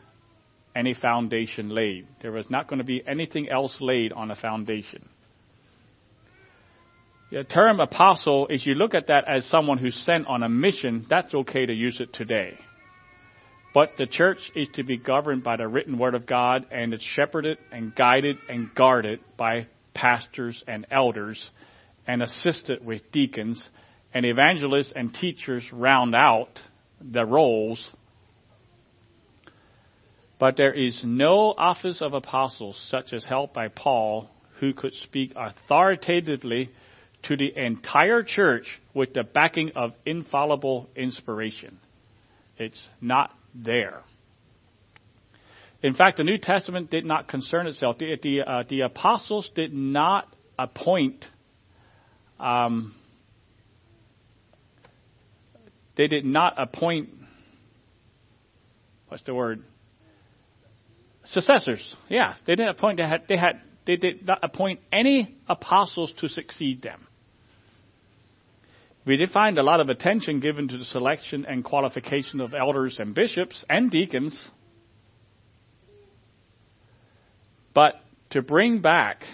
[0.74, 2.06] any foundation laid.
[2.20, 5.08] There was not going to be anything else laid on a foundation.
[7.32, 11.06] The term apostle, if you look at that as someone who's sent on a mission,
[11.08, 12.58] that's okay to use it today.
[13.72, 17.02] But the church is to be governed by the written word of God and it's
[17.02, 21.50] shepherded and guided and guarded by pastors and elders
[22.06, 23.66] and assisted with deacons
[24.12, 26.60] and evangelists and teachers round out
[27.00, 27.90] the roles.
[30.38, 34.28] But there is no office of apostles such as held by Paul
[34.60, 36.68] who could speak authoritatively
[37.24, 41.78] to the entire church with the backing of infallible inspiration.
[42.58, 44.02] It's not there.
[45.82, 47.98] In fact, the New Testament did not concern itself.
[47.98, 51.24] The, the, uh, the apostles did not appoint,
[52.38, 52.94] um,
[55.96, 57.10] they did not appoint,
[59.08, 59.64] what's the word?
[61.24, 61.96] Successors.
[62.08, 66.28] Yeah, they didn't appoint, they had, they had, they did not appoint any apostles to
[66.28, 67.06] succeed them.
[69.04, 72.98] We did find a lot of attention given to the selection and qualification of elders
[73.00, 74.38] and bishops and deacons.
[77.74, 77.94] But
[78.30, 79.24] to bring back,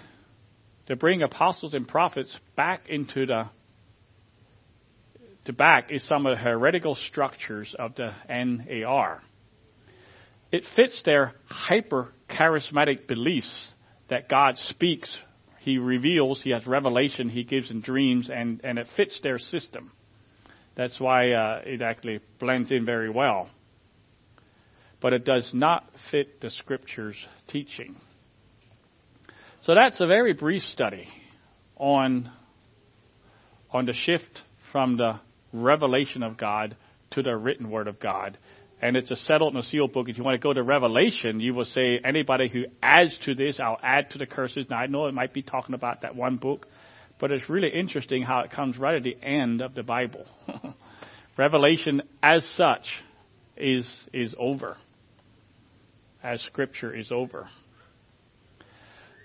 [0.87, 3.51] to bring apostles and prophets back into the,
[5.45, 9.23] to back is some of the heretical structures of the NAR.
[10.51, 13.69] It fits their hyper charismatic beliefs
[14.09, 15.15] that God speaks
[15.61, 19.93] he reveals, he has revelation, he gives in dreams, and, and it fits their system.
[20.77, 23.51] That's why uh, it actually blends in very well.
[25.01, 27.17] But it does not fit the scripture's
[27.49, 27.97] teaching.
[29.63, 31.09] So that's a very brief study
[31.77, 32.31] on,
[33.71, 34.43] on the shift
[34.73, 35.21] from the
[35.53, 36.77] revelation of God
[37.11, 38.39] to the written word of God
[38.81, 40.09] and it's a settled and a sealed book.
[40.09, 43.59] If you want to go to Revelation, you will say anybody who adds to this,
[43.61, 44.67] I'll add to the curses.
[44.71, 46.67] Now I know it might be talking about that one book,
[47.19, 50.27] but it's really interesting how it comes right at the end of the Bible.
[51.37, 52.87] Revelation, as such,
[53.57, 54.77] is is over.
[56.23, 57.49] As Scripture is over.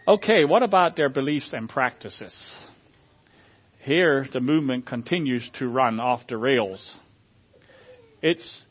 [0.08, 2.36] Okay, what about their beliefs and practices?
[3.80, 6.95] Here, the movement continues to run off the rails.
[8.22, 8.64] It's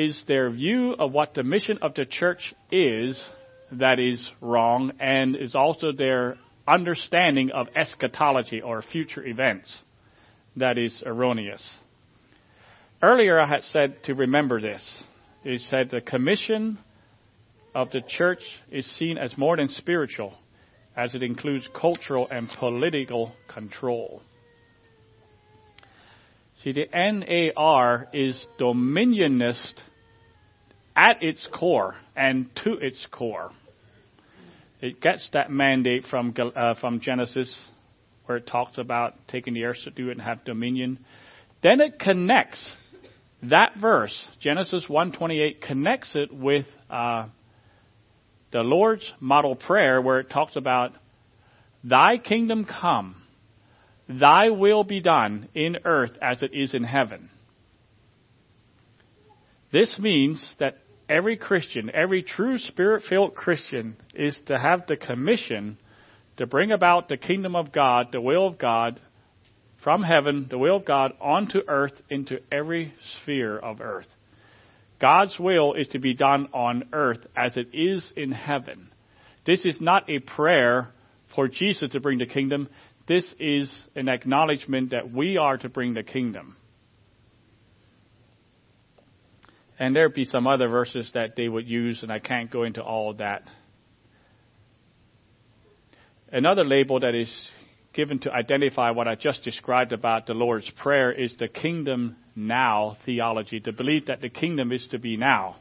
[0.00, 3.22] is their view of what the mission of the church is
[3.72, 6.36] that is wrong, and is also their
[6.66, 9.76] understanding of eschatology or future events
[10.56, 11.68] that is erroneous.
[13.02, 15.04] Earlier, I had said to remember this.
[15.44, 16.78] It said the commission
[17.74, 20.34] of the church is seen as more than spiritual,
[20.96, 24.22] as it includes cultural and political control.
[26.62, 29.74] See, the NAR is dominionist
[31.00, 33.50] at its core and to its core.
[34.82, 37.58] It gets that mandate from uh, from Genesis,
[38.26, 40.98] where it talks about taking the earth to do it and have dominion.
[41.62, 42.70] Then it connects
[43.44, 47.28] that verse, Genesis 1:28, connects it with uh,
[48.52, 50.92] the Lord's model prayer, where it talks about
[51.82, 53.22] Thy kingdom come
[54.10, 57.30] Thy will be done in earth as it is in heaven.
[59.72, 60.78] This means that
[61.10, 65.76] every Christian, every true spirit filled Christian, is to have the commission
[66.36, 69.00] to bring about the kingdom of God, the will of God,
[69.82, 74.06] from heaven, the will of God, onto earth, into every sphere of earth.
[75.00, 78.90] God's will is to be done on earth as it is in heaven.
[79.44, 80.90] This is not a prayer
[81.34, 82.68] for Jesus to bring the kingdom.
[83.08, 86.56] This is an acknowledgement that we are to bring the kingdom.
[89.80, 92.82] And there'd be some other verses that they would use, and I can't go into
[92.82, 93.44] all of that.
[96.30, 97.32] Another label that is
[97.94, 102.98] given to identify what I just described about the Lord's Prayer is the kingdom now
[103.06, 105.56] theology, the belief that the kingdom is to be now.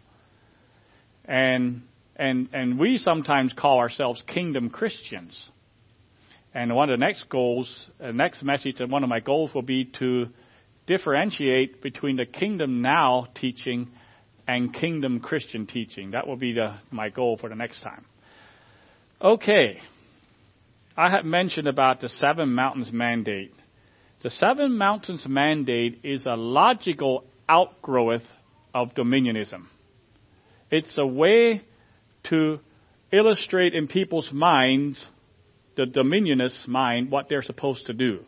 [1.24, 1.84] And,
[2.18, 5.50] and, and we sometimes call ourselves kingdom Christians.
[6.54, 9.54] And one of the next goals, the uh, next message, and one of my goals
[9.54, 10.28] will be to
[10.88, 13.88] differentiate between the kingdom now teaching
[14.50, 16.12] and kingdom Christian teaching.
[16.12, 18.04] That will be the, my goal for the next time.
[19.22, 19.78] Okay.
[20.98, 23.54] I have mentioned about the seven mountains mandate.
[24.24, 28.26] The seven mountains mandate is a logical outgrowth
[28.74, 29.68] of dominionism.
[30.72, 31.62] It's a way
[32.30, 32.60] to
[33.14, 35.06] illustrate in people's minds,
[35.78, 38.26] the dominionist mind, what they're supposed to do.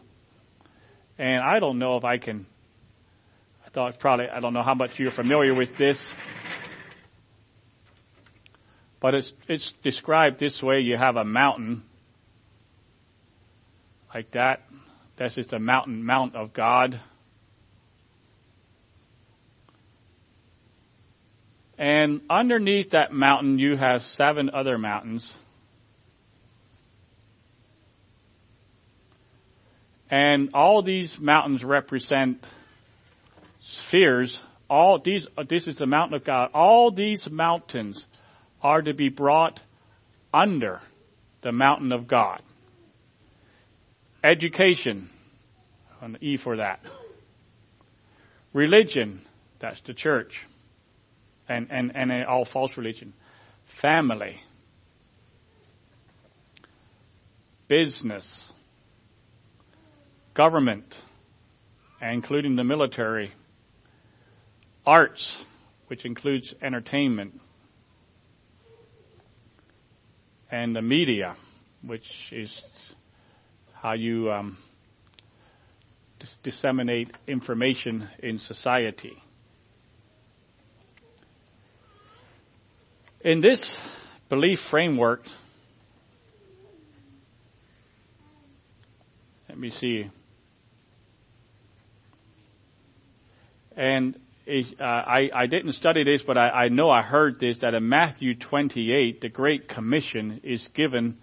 [1.18, 2.46] And I don't know if I can,
[3.74, 6.02] thought probably, I don't know how much you're familiar with this.
[9.00, 10.82] But it's, it's described this way.
[10.82, 11.84] You have a mountain
[14.14, 14.62] like that.
[15.18, 17.00] That's just a mountain, mount of God.
[21.78, 25.34] And underneath that mountain, you have seven other mountains.
[30.12, 32.46] And all these mountains represent
[33.88, 34.40] spheres.
[34.70, 36.50] All these, uh, this is the mountain of God.
[36.54, 38.06] All these mountains
[38.62, 39.60] are to be brought
[40.34, 40.82] under
[41.42, 42.42] the mountain of God.
[44.24, 45.10] Education,
[46.00, 46.80] an E for that.
[48.54, 49.22] Religion,
[49.60, 50.34] that's the church
[51.52, 53.14] and, and, and all false religion.
[53.82, 54.38] Family.
[57.68, 58.52] Business.
[60.34, 60.86] Government,
[62.02, 63.34] including the military.
[64.86, 65.38] Arts,
[65.88, 67.40] which includes entertainment.
[70.50, 71.36] And the media,
[71.84, 72.62] which is
[73.74, 74.58] how you um,
[76.20, 79.22] dis- disseminate information in society.
[83.22, 83.78] In this
[84.30, 85.22] belief framework,
[89.48, 90.10] let me see.
[93.78, 97.76] And Uh, I, I, didn't study this, but I, I, know I heard this that
[97.76, 101.18] in Matthew 28, the Great Commission is given.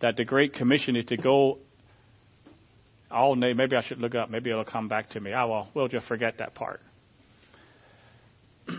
[0.00, 1.58] That the Great Commission is to go.
[3.10, 4.30] Oh, maybe I should look up.
[4.30, 5.32] Maybe it'll come back to me.
[5.32, 5.68] I will.
[5.72, 6.80] We'll just forget that part.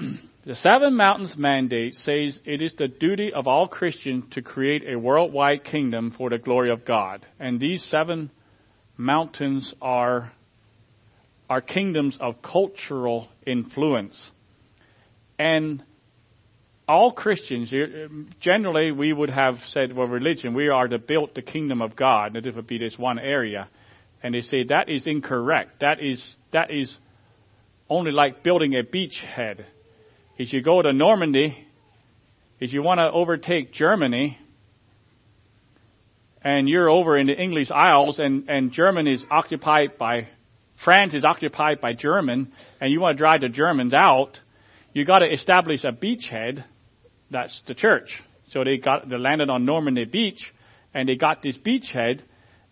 [0.45, 4.97] The Seven Mountains Mandate says it is the duty of all Christians to create a
[4.97, 7.25] worldwide kingdom for the glory of God.
[7.39, 8.31] And these seven
[8.97, 10.31] mountains are,
[11.49, 14.31] are kingdoms of cultural influence.
[15.37, 15.83] And
[16.87, 18.07] all Christians, eh,
[18.39, 22.35] generally we would have said, well, religion, we are to build the kingdom of God,
[22.35, 23.69] and it would be this one area.
[24.21, 25.79] And they say that is incorrect.
[25.79, 26.95] That is, that is
[27.89, 29.65] only like building a beachhead
[30.39, 31.67] if you go to Normandy,
[32.61, 34.37] if you want to overtake Germany,
[36.41, 40.29] and you're over in the English Isles, and, and Germany is occupied by,
[40.83, 44.39] France is occupied by German, and you want to drive the Germans out,
[44.93, 46.63] you got to establish a beachhead.
[47.29, 48.21] That's the church.
[48.49, 50.53] So they got they landed on Normandy Beach,
[50.93, 52.21] and they got this beachhead,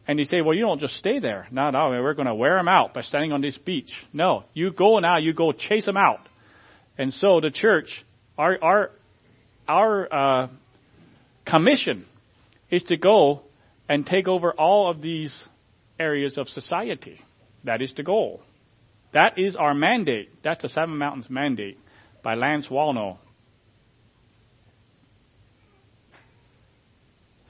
[0.08, 1.48] and they say, well, you don't just stay there.
[1.52, 3.92] No, no, we're going to wear them out by standing on this beach.
[4.14, 6.22] No, you go now, you go chase them out.
[6.98, 8.06] And so the church,
[8.38, 8.92] our our
[9.68, 10.48] our uh,
[11.46, 12.06] commission
[12.72, 13.42] is to go
[13.90, 15.44] and take over all of these
[16.00, 17.20] areas of society.
[17.64, 18.42] That is the goal.
[19.14, 20.30] That is our mandate.
[20.44, 21.78] That's the Seven Mountains mandate
[22.24, 23.18] by Lance Wallnau.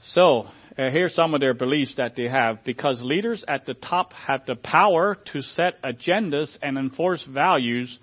[0.02, 0.46] So,
[0.78, 2.64] uh, here's some of their beliefs that they have.
[2.64, 7.98] Because leaders at the top have the power to set agendas and enforce values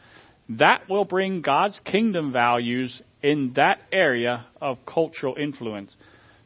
[0.49, 5.95] that will bring God's kingdom values in that area of cultural influence.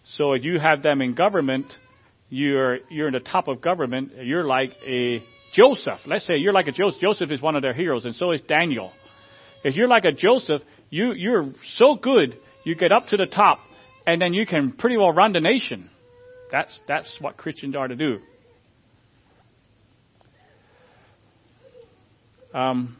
[0.05, 1.65] So if you have them in government,
[2.29, 4.11] you're you're in the top of government.
[4.23, 5.21] You're like a
[5.53, 6.01] Joseph.
[6.05, 7.01] Let's say you're like a Joseph.
[7.01, 8.91] Joseph is one of their heroes, and so is Daniel.
[9.63, 13.59] If you're like a Joseph, you you're so good, you get up to the top,
[14.05, 15.89] and then you can pretty well run the nation.
[16.51, 18.19] That's that's what Christians are to do.
[22.53, 22.97] Um,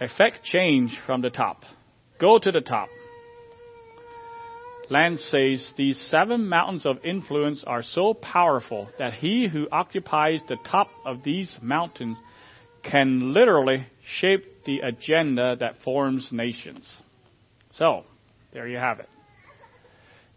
[0.00, 1.62] Effect change from the top.
[2.18, 2.88] Go to the top.
[4.90, 10.58] Lance says these seven mountains of influence are so powerful that he who occupies the
[10.70, 12.18] top of these mountains
[12.82, 13.86] can literally
[14.18, 16.92] shape the agenda that forms nations.
[17.72, 18.04] So,
[18.52, 19.08] there you have it.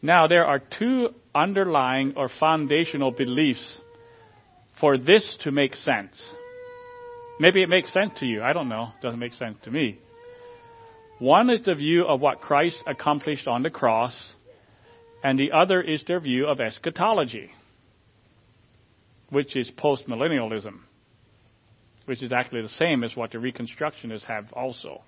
[0.01, 3.81] Now, there are two underlying or foundational beliefs
[4.79, 6.21] for this to make sense.
[7.39, 8.41] Maybe it makes sense to you.
[8.41, 8.93] I don't know.
[8.97, 9.99] It doesn't make sense to me.
[11.19, 14.15] One is the view of what Christ accomplished on the cross,
[15.23, 17.51] and the other is their view of eschatology.
[19.29, 20.79] which is postmillennialism,
[22.05, 25.01] which is actually the same as what the Reconstructionists have also.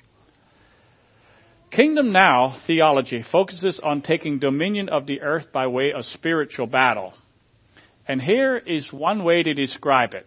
[1.72, 7.14] Kingdom Now theology focuses on taking dominion of the earth by way of spiritual battle.
[8.08, 10.26] And here is one way to describe it.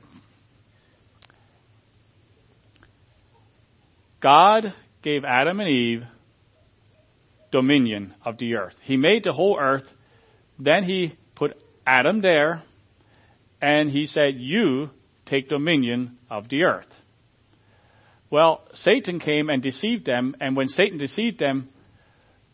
[4.21, 4.73] God
[5.03, 6.05] gave Adam and Eve
[7.53, 8.75] dominion of the earth.
[8.83, 9.89] He made the whole earth.
[10.59, 12.63] Then he put Adam there
[13.61, 14.91] and he said, you
[15.27, 16.89] take dominion of the earth.
[18.29, 21.69] Well, Satan came and deceived them, and when Satan deceived them,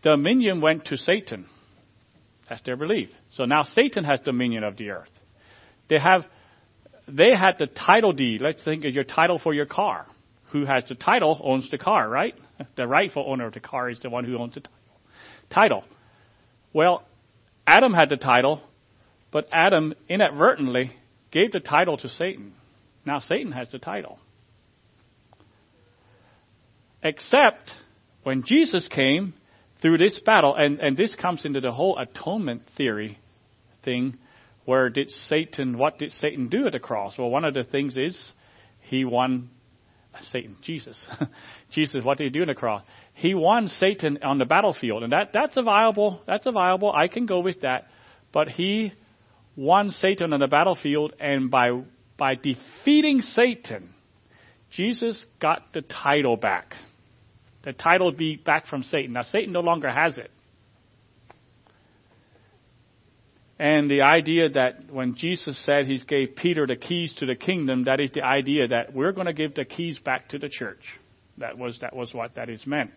[0.02, 1.46] dominion went to Satan.
[2.48, 3.10] That's their belief.
[3.34, 5.10] So now Satan has dominion of the earth.
[5.88, 6.26] They have,
[7.06, 8.40] they had the title deed.
[8.40, 10.06] Let's think of your title for your car.
[10.50, 12.34] Who has the title owns the car, right?
[12.74, 14.77] The rightful owner of the car is the one who owns the title.
[15.50, 15.84] Title.
[16.72, 17.04] Well,
[17.66, 18.62] Adam had the title,
[19.30, 20.92] but Adam inadvertently
[21.30, 22.52] gave the title to Satan.
[23.04, 24.18] Now Satan has the title.
[27.02, 27.72] Except
[28.22, 29.34] when Jesus came
[29.80, 33.18] through this battle, and, and this comes into the whole atonement theory
[33.84, 34.18] thing,
[34.64, 37.16] where did Satan, what did Satan do at the cross?
[37.16, 38.32] Well, one of the things is
[38.80, 39.50] he won
[40.24, 41.06] Satan, Jesus.
[41.70, 42.82] Jesus, what did he do on the cross?
[43.14, 47.08] He won Satan on the battlefield, and that, that's a viable, that's a viable, I
[47.08, 47.86] can go with that.
[48.32, 48.92] But he
[49.56, 51.82] won Satan on the battlefield, and by,
[52.16, 53.90] by defeating Satan,
[54.70, 56.74] Jesus got the title back.
[57.62, 59.12] The title be back from Satan.
[59.12, 60.30] Now, Satan no longer has it.
[63.58, 67.84] And the idea that when Jesus said he gave Peter the keys to the kingdom,
[67.84, 70.84] that is the idea that we're going to give the keys back to the church.
[71.38, 72.92] That was, that was what that is meant.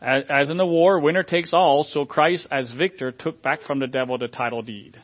[0.00, 3.78] As, as in the war, winner takes all, so Christ as victor took back from
[3.80, 4.98] the devil the title deed.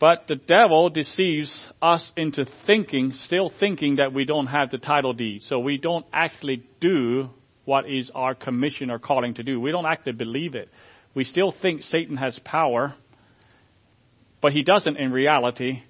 [0.00, 5.12] But the devil deceives us into thinking, still thinking that we don't have the title
[5.12, 5.42] deed.
[5.42, 7.30] So we don't actually do
[7.68, 9.60] what is our commission or calling to do.
[9.60, 10.70] We don't actually believe it.
[11.14, 12.94] We still think Satan has power,
[14.40, 15.82] but he doesn't in reality.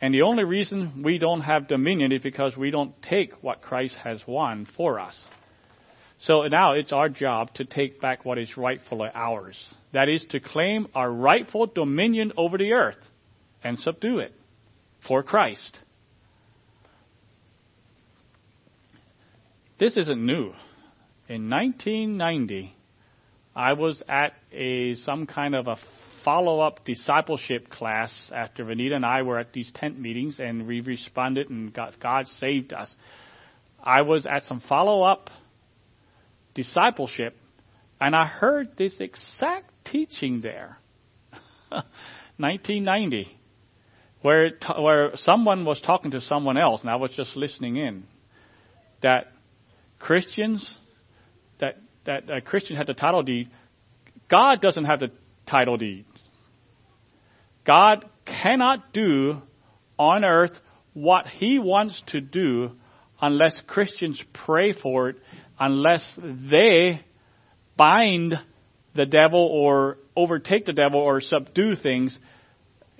[0.00, 3.94] And the only reason we don't have dominion is because we don't take what Christ
[4.02, 5.24] has won for us.
[6.18, 9.56] So now it's our job to take back what is rightfully ours.
[9.92, 12.98] That is to claim our rightful dominion over the earth
[13.62, 14.32] and subdue it
[15.06, 15.78] for Christ.
[19.78, 20.54] This isn't new.
[21.30, 22.74] In 1990,
[23.54, 25.76] I was at a some kind of a
[26.24, 31.48] follow-up discipleship class after Vanita and I were at these tent meetings and we responded
[31.48, 32.92] and God, God saved us.
[33.80, 35.30] I was at some follow-up
[36.54, 37.36] discipleship
[38.00, 40.78] and I heard this exact teaching there.
[42.38, 43.38] 1990
[44.22, 44.50] where
[44.80, 48.02] where someone was talking to someone else, and I was just listening in.
[49.02, 49.28] That
[50.00, 50.76] Christians,
[52.06, 53.50] that a Christian had the title deed.
[54.28, 55.10] God doesn't have the
[55.46, 56.04] title deed.
[57.66, 59.42] God cannot do
[59.98, 60.58] on earth
[60.94, 62.72] what He wants to do
[63.20, 65.16] unless Christians pray for it,
[65.58, 67.04] unless they
[67.76, 68.34] bind
[68.94, 72.18] the devil or overtake the devil or subdue things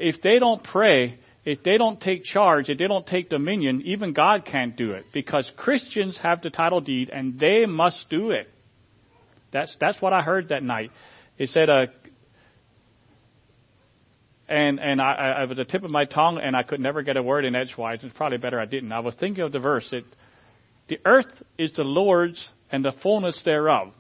[0.01, 4.13] if they don't pray, if they don't take charge, if they don't take dominion, even
[4.13, 8.49] God can't do it because Christians have the title deed and they must do it.
[9.53, 10.91] That's that's what I heard that night.
[11.39, 11.87] It said, uh,
[14.49, 17.17] and and I, I was the tip of my tongue, and I could never get
[17.17, 18.01] a word in edgewise.
[18.03, 18.93] It's probably better I didn't.
[18.93, 20.05] I was thinking of the verse that
[20.89, 23.93] the earth is the Lord's and the fullness thereof.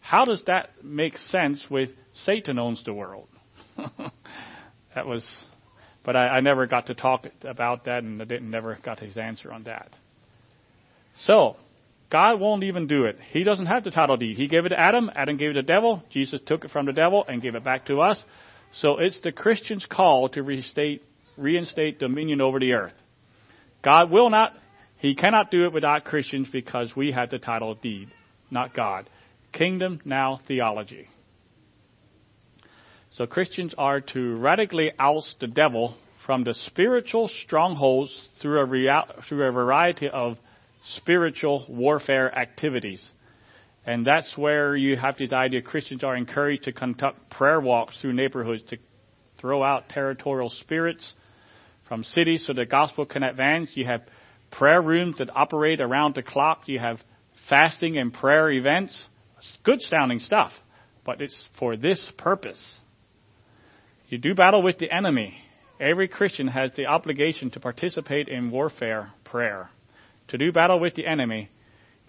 [0.00, 3.28] How does that make sense with Satan owns the world?
[4.94, 5.26] that was,
[6.04, 9.16] but I, I never got to talk about that, and I didn't never got his
[9.16, 9.90] answer on that.
[11.20, 11.56] So,
[12.10, 13.18] God won't even do it.
[13.30, 14.36] He doesn't have the title deed.
[14.36, 15.10] He gave it to Adam.
[15.14, 16.02] Adam gave it to the devil.
[16.10, 18.22] Jesus took it from the devil and gave it back to us.
[18.72, 21.02] So it's the Christian's call to restate,
[21.36, 22.94] reinstate dominion over the earth.
[23.82, 24.54] God will not,
[24.98, 28.08] He cannot do it without Christians because we have the title deed,
[28.50, 29.08] not God.
[29.52, 31.08] Kingdom now theology.
[33.10, 35.96] So Christians are to radically oust the devil
[36.26, 40.38] from the spiritual strongholds through a, through a variety of
[40.92, 43.06] spiritual warfare activities.
[43.86, 48.14] And that's where you have this idea Christians are encouraged to conduct prayer walks through
[48.14, 48.78] neighborhoods to
[49.38, 51.12] throw out territorial spirits
[51.88, 53.70] from cities so the gospel can advance.
[53.74, 54.02] You have
[54.50, 56.62] prayer rooms that operate around the clock.
[56.66, 56.98] You have
[57.48, 59.04] fasting and prayer events.
[59.38, 60.52] It's good sounding stuff,
[61.04, 62.78] but it's for this purpose.
[64.08, 65.34] You do battle with the enemy.
[65.78, 69.70] Every Christian has the obligation to participate in warfare prayer,
[70.28, 71.50] to do battle with the enemy,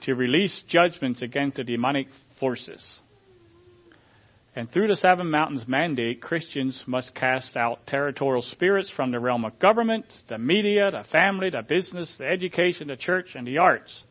[0.02, 2.08] to release judgments against the demonic
[2.40, 3.00] forces.
[4.56, 9.44] And through the Seven Mountains mandate, Christians must cast out territorial spirits from the realm
[9.44, 14.04] of government, the media, the family, the business, the education, the church, and the arts.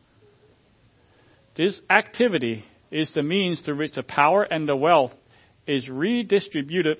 [1.55, 5.15] This activity is the means through which the power and the wealth
[5.65, 6.97] is redistributed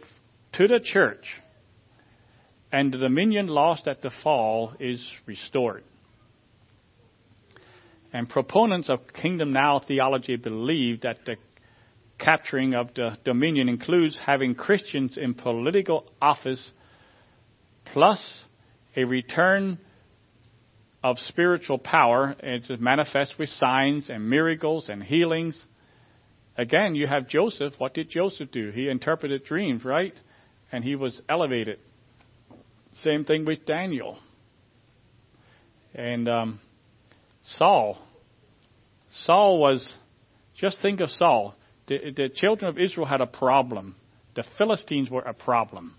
[0.54, 1.36] to the church,
[2.72, 5.84] and the dominion lost at the fall is restored.
[8.16, 11.36] And proponents of Kingdom Now theology believe that the
[12.18, 16.72] capturing of the dominion includes having Christians in political office
[17.92, 18.46] plus
[18.96, 19.80] a return
[21.04, 25.62] of spiritual power to manifest with signs and miracles and healings.
[26.58, 27.74] Again, you have Joseph.
[27.80, 28.72] What did Joseph do?
[28.72, 30.14] He interpreted dreams, right?
[30.72, 31.80] And he was elevated.
[32.94, 34.18] Same thing with Daniel.
[35.94, 36.62] And um,
[37.46, 37.98] Saul.
[39.10, 39.94] Saul was,
[40.56, 41.56] just think of Saul
[41.88, 43.96] the, the children of Israel had a problem.
[44.36, 45.96] The Philistines were a problem.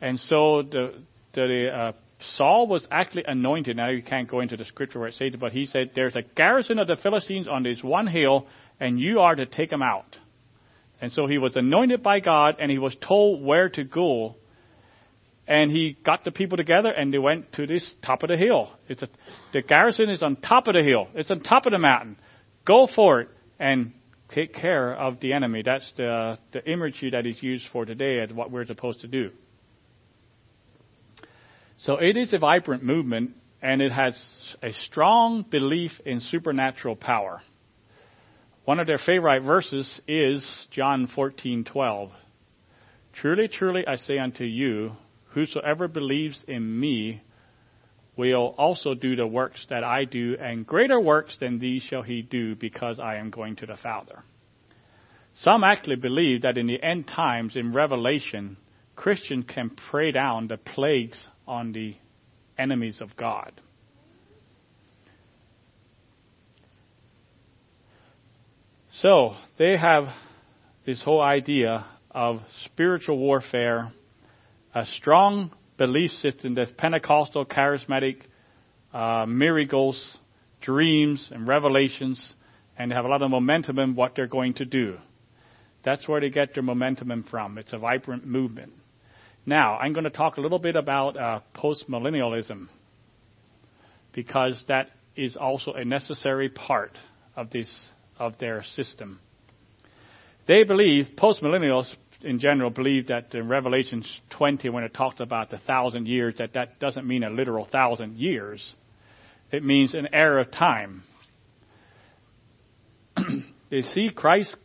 [0.00, 0.94] And so the,
[1.34, 1.92] the uh,
[2.36, 3.76] Saul was actually anointed.
[3.76, 6.16] Now you can't go into the scripture where it says it, but he said, There's
[6.16, 8.46] a garrison of the Philistines on this one hill,
[8.80, 10.16] and you are to take them out.
[11.00, 14.36] And so he was anointed by God, and he was told where to go.
[15.46, 18.70] And he got the people together, and they went to this top of the hill.
[18.88, 19.08] It's a,
[19.52, 21.08] the garrison is on top of the hill.
[21.14, 22.16] It's on top of the mountain.
[22.64, 23.28] Go for it.
[23.58, 23.92] And
[24.34, 25.62] take care of the enemy.
[25.64, 29.30] That's the, the imagery that is used for today and what we're supposed to do.
[31.76, 34.22] So it is a vibrant movement and it has
[34.62, 37.42] a strong belief in supernatural power.
[38.64, 42.10] One of their favorite verses is John 14:12.
[43.14, 44.92] Truly, truly I say unto you,
[45.34, 47.22] whosoever believes in me
[48.16, 52.22] will also do the works that I do, and greater works than these shall he
[52.22, 54.22] do, because I am going to the Father.
[55.34, 58.58] Some actually believe that in the end times, in Revelation,
[58.96, 61.96] Christians can pray down the plagues on the
[62.58, 63.52] enemies of God.
[68.90, 70.04] So, they have
[70.84, 73.90] this whole idea of spiritual warfare,
[74.74, 78.22] a strong belief system that's Pentecostal, charismatic,
[78.92, 80.18] uh, miracles,
[80.60, 82.32] dreams, and revelations,
[82.78, 84.96] and have a lot of momentum in what they're going to do.
[85.84, 87.58] That's where they get their momentum from.
[87.58, 88.72] It's a vibrant movement.
[89.44, 92.68] Now, I'm going to talk a little bit about uh, postmillennialism
[94.12, 96.96] because that is also a necessary part
[97.34, 99.18] of this of their system.
[100.46, 101.92] They believe postmillennials
[102.24, 106.54] in general believe that in Revelation 20, when it talks about the thousand years, that
[106.54, 108.74] that doesn't mean a literal thousand years.
[109.50, 111.02] It means an era of time.
[113.70, 114.56] they see Christ,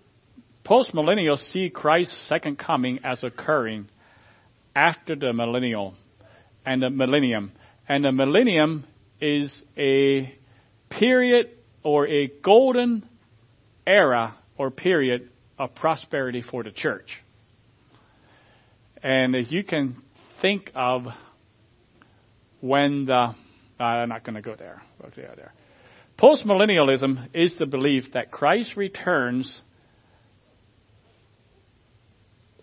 [0.66, 3.90] postmillennials see Christ's second coming as occurring
[4.76, 5.96] after the millennial
[6.66, 7.52] and the millennium.
[7.90, 8.86] And the millennium
[9.20, 10.34] is a
[10.90, 11.50] period
[11.84, 13.08] or a golden
[13.86, 17.22] era or period of prosperity for the church.
[19.04, 19.98] And as you can
[20.42, 21.08] think of
[22.62, 23.14] when the,
[23.80, 24.82] uh, I'm not going to go there.
[25.06, 25.54] Okay, there.
[26.18, 29.62] Postmillennialism is the belief that Christ returns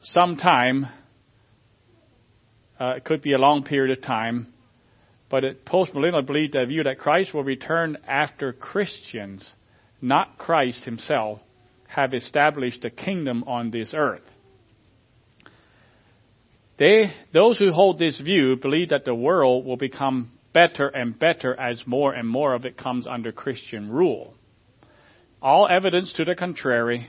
[0.03, 0.87] sometime.
[2.81, 4.53] Uh, it could be a long period of time,
[5.31, 9.49] but it, postmillennial believe the view that Christ will return after Christians,
[10.03, 11.39] not Christ Himself,
[11.87, 14.29] have established a kingdom on this earth.
[16.77, 21.59] They, those who hold this view believe that the world will become better and better
[21.59, 24.35] as more and more of it comes under Christian rule.
[25.41, 27.09] All evidence to the contrary,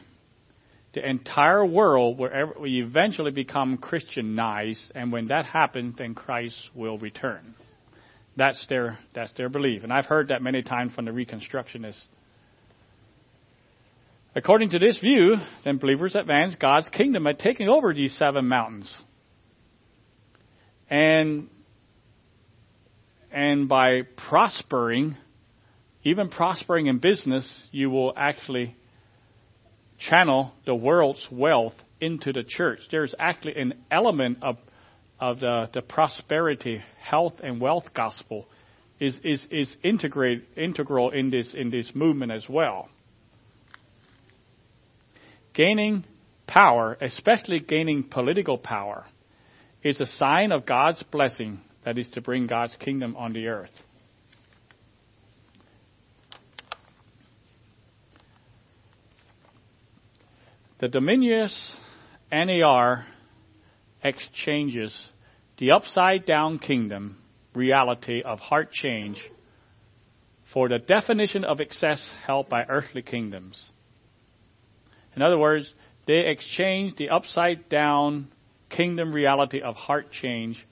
[0.93, 2.29] the entire world will
[2.65, 7.55] eventually become Christianized, and when that happens, then Christ will return.
[8.35, 9.83] That's their, that's their belief.
[9.83, 12.03] And I've heard that many times from the Reconstructionists.
[14.35, 19.01] According to this view, then believers advance God's kingdom by taking over these seven mountains
[20.89, 21.49] and
[23.31, 25.17] and by prospering,
[26.03, 28.75] even prospering in business, you will actually
[29.97, 32.79] channel the world's wealth into the church.
[32.91, 34.57] There's actually an element of
[35.19, 38.45] of the, the prosperity, health, and wealth gospel
[38.99, 42.89] is is is integrate integral in this in this movement as well.
[45.53, 46.05] Gaining
[46.47, 49.05] power, especially gaining political power,
[49.85, 53.69] is a sign of God's blessing that is to bring God's kingdom on the earth.
[60.79, 61.55] The Dominionist
[62.31, 63.05] NAR
[64.03, 65.07] exchanges
[65.59, 67.17] the upside down kingdom
[67.53, 69.23] reality of heart change
[70.51, 73.63] for the definition of excess held by earthly kingdoms.
[75.15, 75.71] In other words,
[76.07, 78.29] they exchange the upside down
[78.69, 80.65] kingdom reality of heart change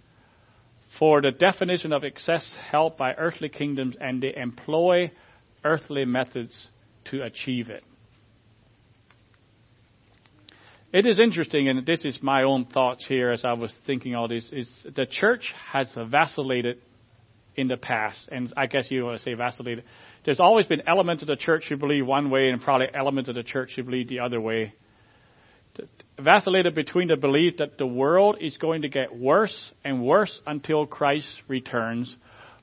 [1.00, 5.12] for the definition of excess held by earthly kingdoms and they employ
[5.64, 6.68] earthly methods
[7.06, 7.84] to achieve it.
[10.92, 14.28] It is interesting, and this is my own thoughts here as I was thinking all
[14.28, 16.78] this, is the church has vacillated
[17.56, 19.86] in the past, and I guess you want to say vacillated.
[20.24, 23.34] There's always been elements of the church who believe one way and probably elements of
[23.34, 24.74] the church who believe the other way.
[26.20, 30.86] Vacillated between the belief that the world is going to get worse and worse until
[30.86, 32.16] Christ returns,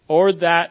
[0.07, 0.70] or that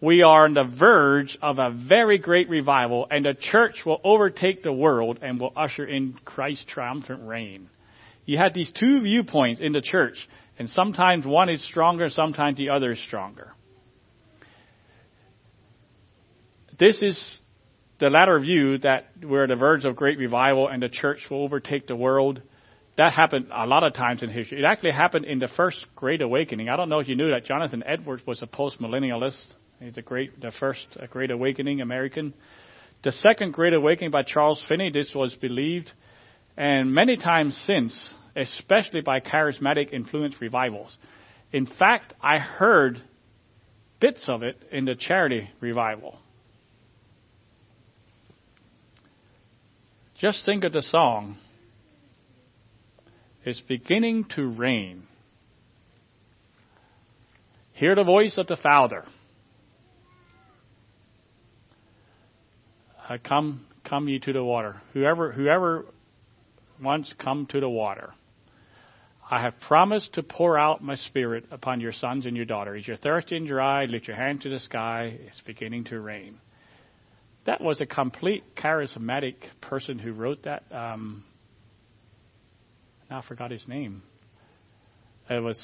[0.00, 4.62] we are on the verge of a very great revival, and the church will overtake
[4.62, 7.68] the world and will usher in Christ's triumphant reign.
[8.24, 12.70] You had these two viewpoints in the church, and sometimes one is stronger, sometimes the
[12.70, 13.52] other is stronger.
[16.78, 17.40] This is
[18.02, 21.44] the latter view that we're at the verge of great revival and the church will
[21.44, 22.42] overtake the world.
[22.98, 24.58] That happened a lot of times in history.
[24.58, 26.68] It actually happened in the first Great Awakening.
[26.68, 29.46] I don't know if you knew that Jonathan Edwards was a postmillennialist.
[29.78, 32.34] He's a great, the first Great Awakening American.
[33.04, 35.92] The second Great Awakening by Charles Finney, this was believed,
[36.56, 40.98] and many times since, especially by charismatic influence revivals.
[41.52, 43.00] In fact, I heard
[44.00, 46.18] bits of it in the charity revival.
[50.22, 51.36] Just think of the song.
[53.44, 55.02] It's beginning to rain.
[57.72, 59.04] Hear the voice of the Father.
[63.08, 64.80] uh, come, come ye to the water.
[64.92, 65.86] Whoever, whoever
[66.80, 68.12] wants, come to the water.
[69.28, 72.86] I have promised to pour out my spirit upon your sons and your daughters.
[72.86, 75.18] You're thirsty and dry, lift your hand to the sky.
[75.26, 76.38] It's beginning to rain.
[77.44, 80.62] That was a complete charismatic person who wrote that.
[80.70, 81.24] Um,
[83.10, 84.02] I forgot his name.
[85.28, 85.60] It was,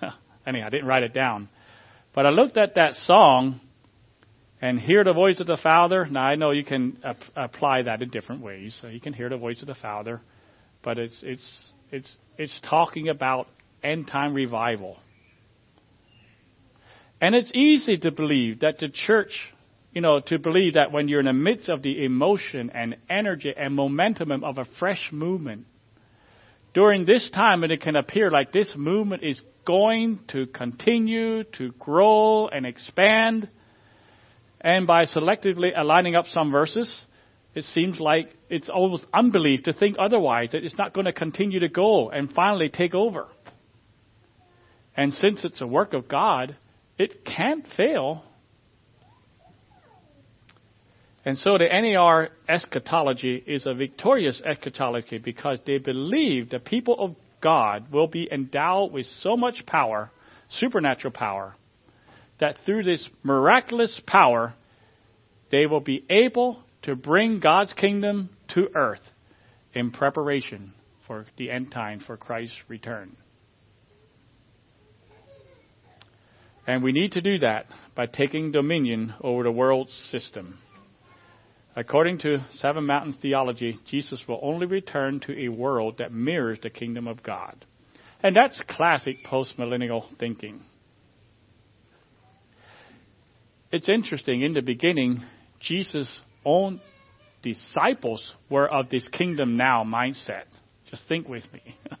[0.46, 1.48] anyhow, I didn't write it down.
[2.14, 3.60] But I looked at that song
[4.60, 6.06] and hear the voice of the Father.
[6.06, 8.76] Now I know you can ap- apply that in different ways.
[8.80, 10.20] So you can hear the voice of the Father,
[10.82, 13.46] but it's it's it's it's talking about
[13.82, 14.98] end time revival.
[17.20, 19.52] And it's easy to believe that the church,
[19.92, 23.52] you know, to believe that when you're in the midst of the emotion and energy
[23.56, 25.66] and momentum of a fresh movement,
[26.72, 31.72] during this time, and it can appear like this movement is going to continue to
[31.72, 33.48] grow and expand
[34.60, 37.06] and by selectively aligning up some verses,
[37.54, 41.60] it seems like it's almost unbelief to think otherwise, that it's not going to continue
[41.60, 43.26] to go and finally take over.
[44.96, 46.56] And since it's a work of God,
[46.98, 48.24] it can't fail.
[51.24, 57.14] And so the NAR eschatology is a victorious eschatology because they believe the people of
[57.42, 60.10] God will be endowed with so much power,
[60.48, 61.54] supernatural power,
[62.38, 64.54] that through this miraculous power,
[65.50, 69.02] they will be able to bring God's kingdom to earth
[69.74, 70.72] in preparation
[71.06, 73.16] for the end time for Christ's return.
[76.66, 80.58] And we need to do that by taking dominion over the world's system.
[81.76, 86.70] According to Seven Mountain theology, Jesus will only return to a world that mirrors the
[86.70, 87.64] kingdom of God.
[88.22, 90.62] And that's classic postmillennial thinking.
[93.72, 95.22] It's interesting, in the beginning,
[95.60, 96.80] Jesus' own
[97.42, 100.44] disciples were of this kingdom now mindset.
[100.90, 101.60] Just think with me.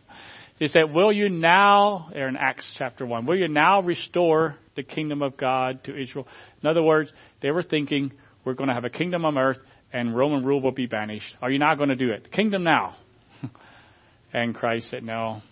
[0.60, 5.22] He said, Will you now, in Acts chapter 1, will you now restore the kingdom
[5.22, 6.28] of God to Israel?
[6.62, 7.10] In other words,
[7.40, 8.12] they were thinking,
[8.44, 9.58] We're going to have a kingdom on earth
[9.92, 11.34] and Roman rule will be banished.
[11.42, 12.30] Are you not going to do it?
[12.30, 12.96] Kingdom now.
[14.32, 15.42] and Christ said, No,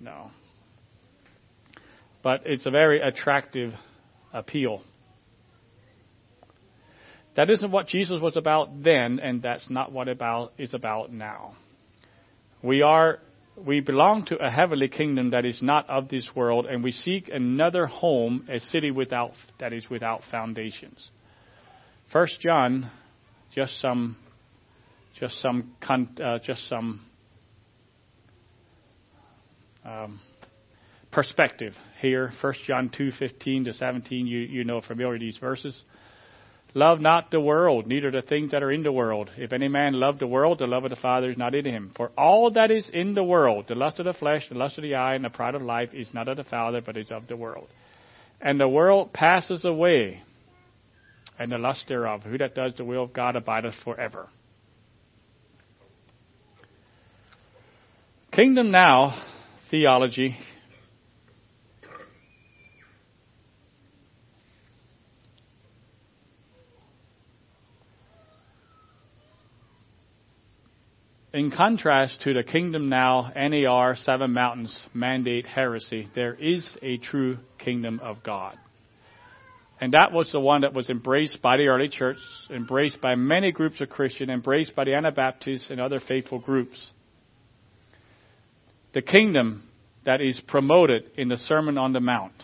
[0.00, 0.30] no.
[2.22, 3.74] But it's a very attractive
[4.32, 4.82] appeal.
[7.36, 11.56] That isn't what Jesus was about then, and that's not what about is about now.
[12.62, 13.18] We are
[13.56, 17.28] we belong to a heavenly kingdom that is not of this world, and we seek
[17.28, 21.10] another home, a city without that is without foundations.
[22.12, 22.90] First John,
[23.54, 24.16] just some,
[25.18, 27.00] just some, uh, just some
[29.84, 30.20] um,
[31.10, 32.32] perspective here.
[32.40, 34.26] 1 John 2:15 to 17.
[34.26, 35.82] You you know familiar these verses.
[36.76, 39.30] Love not the world, neither the things that are in the world.
[39.36, 41.92] If any man love the world, the love of the Father is not in him.
[41.94, 44.82] For all that is in the world, the lust of the flesh, the lust of
[44.82, 47.28] the eye, and the pride of life, is not of the Father, but is of
[47.28, 47.68] the world.
[48.40, 50.22] And the world passes away,
[51.38, 52.22] and the lust thereof.
[52.22, 54.28] Who that does the will of God abideth forever.
[58.32, 59.22] Kingdom now
[59.70, 60.36] theology
[71.34, 77.38] In contrast to the Kingdom Now NAR Seven Mountains mandate heresy, there is a true
[77.58, 78.56] kingdom of God.
[79.80, 82.18] And that was the one that was embraced by the early church,
[82.48, 86.90] embraced by many groups of Christians, embraced by the Anabaptists and other faithful groups.
[88.92, 89.64] The kingdom
[90.04, 92.34] that is promoted in the Sermon on the Mount.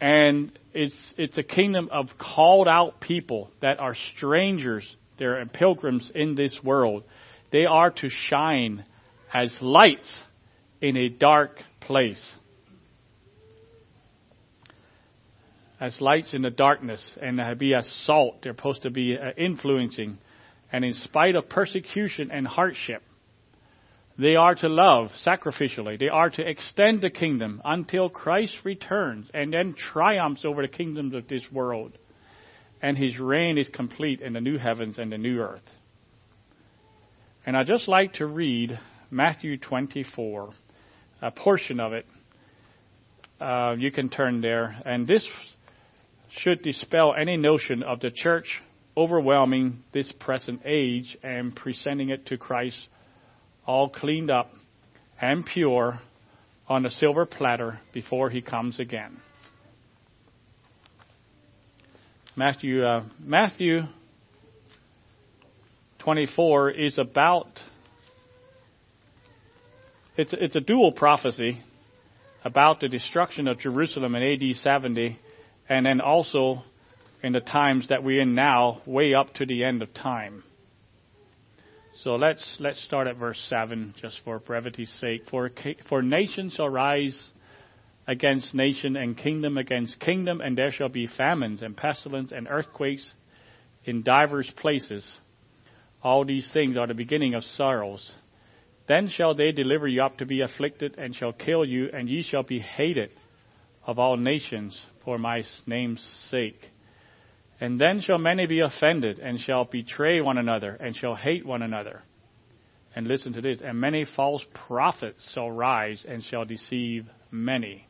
[0.00, 4.86] And it's, it's a kingdom of called out people that are strangers
[5.18, 7.04] they're pilgrims in this world.
[7.50, 8.84] They are to shine
[9.32, 10.12] as lights
[10.80, 12.32] in a dark place.
[15.84, 18.42] As lights in the darkness and be as salt.
[18.42, 20.18] They're supposed to be uh, influencing.
[20.72, 23.02] And in spite of persecution and hardship,
[24.18, 25.98] they are to love sacrificially.
[25.98, 31.14] They are to extend the kingdom until Christ returns and then triumphs over the kingdoms
[31.14, 31.98] of this world
[32.84, 35.62] and his reign is complete in the new heavens and the new earth.
[37.46, 38.78] And I'd just like to read
[39.10, 40.50] Matthew 24,
[41.22, 42.04] a portion of it.
[43.40, 44.76] Uh, you can turn there.
[44.84, 45.26] And this
[46.38, 48.60] should dispel any notion of the church
[48.96, 52.78] overwhelming this present age and presenting it to Christ
[53.66, 54.50] all cleaned up
[55.20, 56.00] and pure
[56.68, 59.16] on a silver platter before he comes again.
[62.36, 63.82] Matthew uh, Matthew
[66.00, 67.46] 24 is about
[70.16, 71.60] it's it's a dual prophecy
[72.44, 75.18] about the destruction of Jerusalem in AD 70
[75.68, 76.62] and then also
[77.22, 80.42] in the times that we're in now way up to the end of time.
[81.96, 85.50] So let's let's start at verse 7 just for brevity's sake for
[85.88, 87.16] for nations shall rise
[88.06, 93.10] against nation and kingdom against kingdom, and there shall be famines and pestilence and earthquakes
[93.84, 95.08] in divers places.
[96.02, 98.12] All these things are the beginning of sorrows.
[98.86, 102.22] Then shall they deliver you up to be afflicted, and shall kill you, and ye
[102.22, 103.10] shall be hated
[103.86, 106.60] of all nations for my name's sake.
[107.60, 111.62] And then shall many be offended, and shall betray one another, and shall hate one
[111.62, 112.02] another.
[112.96, 117.86] And listen to this, and many false prophets shall rise, and shall deceive many.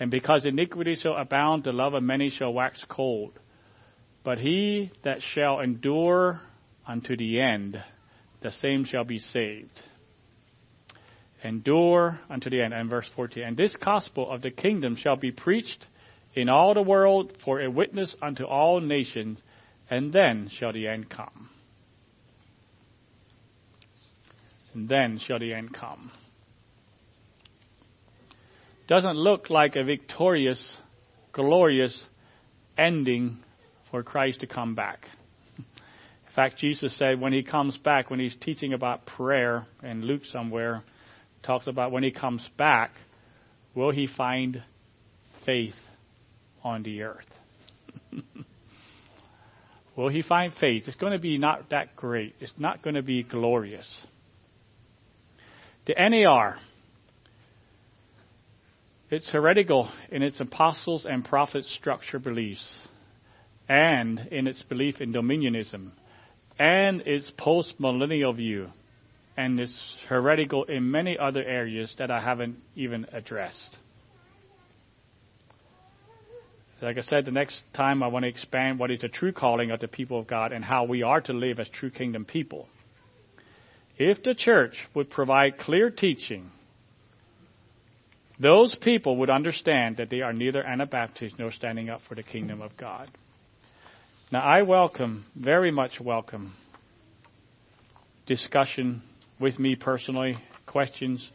[0.00, 3.38] And because iniquity shall abound, the love of many shall wax cold.
[4.24, 6.40] But he that shall endure
[6.86, 7.82] unto the end,
[8.40, 9.80] the same shall be saved.
[11.44, 12.72] Endure unto the end.
[12.72, 13.42] And verse 14.
[13.42, 15.86] And this gospel of the kingdom shall be preached
[16.34, 19.40] in all the world for a witness unto all nations,
[19.90, 21.50] and then shall the end come.
[24.74, 26.10] And then shall the end come
[28.92, 30.76] doesn't look like a victorious,
[31.32, 32.04] glorious
[32.76, 33.38] ending
[33.90, 35.06] for Christ to come back.
[35.56, 40.26] In fact, Jesus said when he comes back, when he's teaching about prayer in Luke
[40.26, 40.82] somewhere,
[41.42, 42.90] talks about when he comes back,
[43.74, 44.62] will he find
[45.46, 45.74] faith
[46.64, 47.26] on the earth?
[49.96, 50.84] will he find faith?
[50.86, 52.34] It's going to be not that great.
[52.40, 53.88] It's not going to be glorious.
[55.86, 56.56] The NAR,
[59.10, 62.72] it's heretical in its apostles and prophets structure beliefs,
[63.68, 65.90] and in its belief in dominionism,
[66.58, 68.68] and its post-millennial view,
[69.36, 73.76] and it's heretical in many other areas that I haven't even addressed.
[76.82, 79.70] Like I said, the next time I want to expand what is the true calling
[79.70, 82.66] of the people of God and how we are to live as true kingdom people.
[83.96, 86.50] If the church would provide clear teaching
[88.40, 92.60] those people would understand that they are neither Anabaptists nor standing up for the kingdom
[92.60, 93.08] of God.
[94.32, 96.54] Now, I welcome, very much welcome,
[98.26, 99.02] discussion
[99.38, 101.30] with me personally, questions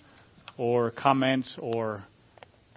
[0.57, 2.03] or comments or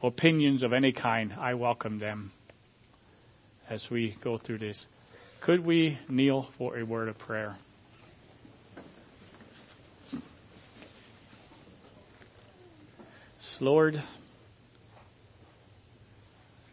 [0.01, 1.33] opinions of any kind.
[1.33, 2.31] I welcome them
[3.71, 4.85] as we go through this.
[5.41, 7.57] Could we kneel for a word of prayer?
[13.63, 14.03] Lord,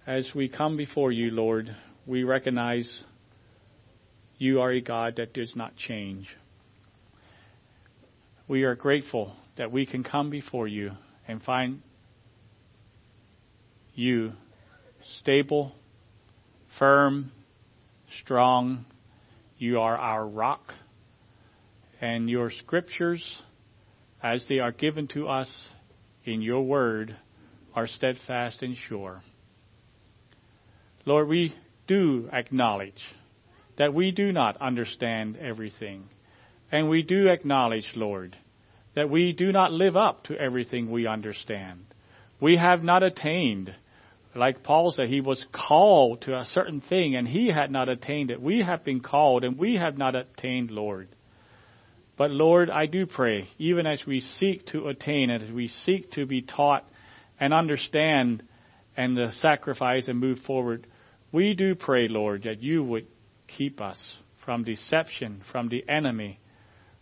[0.05, 1.75] as we come before you, Lord,
[2.05, 3.03] we recognize
[4.37, 6.29] you are a God that does not change.
[8.47, 10.91] We are grateful that we can come before you
[11.27, 11.81] and find
[13.93, 14.31] you
[15.19, 15.73] stable,
[16.77, 17.31] firm,
[18.21, 18.85] strong.
[19.57, 20.73] You are our rock.
[21.99, 23.41] And your scriptures,
[24.21, 25.69] as they are given to us
[26.25, 27.15] in your word,
[27.73, 29.21] are steadfast and sure.
[31.05, 31.55] Lord, we
[31.87, 33.01] do acknowledge
[33.77, 36.09] that we do not understand everything.
[36.71, 38.35] And we do acknowledge, Lord,
[38.95, 41.85] that we do not live up to everything we understand.
[42.41, 43.73] We have not attained,
[44.37, 48.31] like Paul said, he was called to a certain thing and he had not attained
[48.31, 48.41] it.
[48.41, 51.09] We have been called and we have not attained, Lord.
[52.17, 56.25] But Lord, I do pray, even as we seek to attain as we seek to
[56.25, 56.83] be taught
[57.39, 58.43] and understand
[58.95, 60.87] and the sacrifice and move forward,
[61.31, 63.07] we do pray, Lord, that you would
[63.47, 66.39] keep us from deception, from the enemy,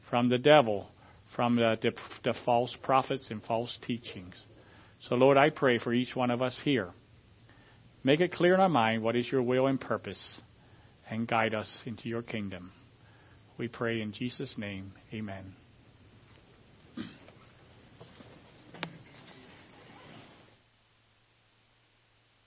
[0.09, 0.89] from the devil,
[1.35, 1.91] from the, the,
[2.23, 4.35] the, false prophets and false teachings.
[5.01, 6.91] So, Lord, I pray for each one of us here.
[8.05, 10.37] Make it clear in our mind what is your will and purpose,
[11.09, 12.71] and guide us into your kingdom.
[13.57, 14.91] We pray in Jesus' name.
[15.11, 15.55] Amen.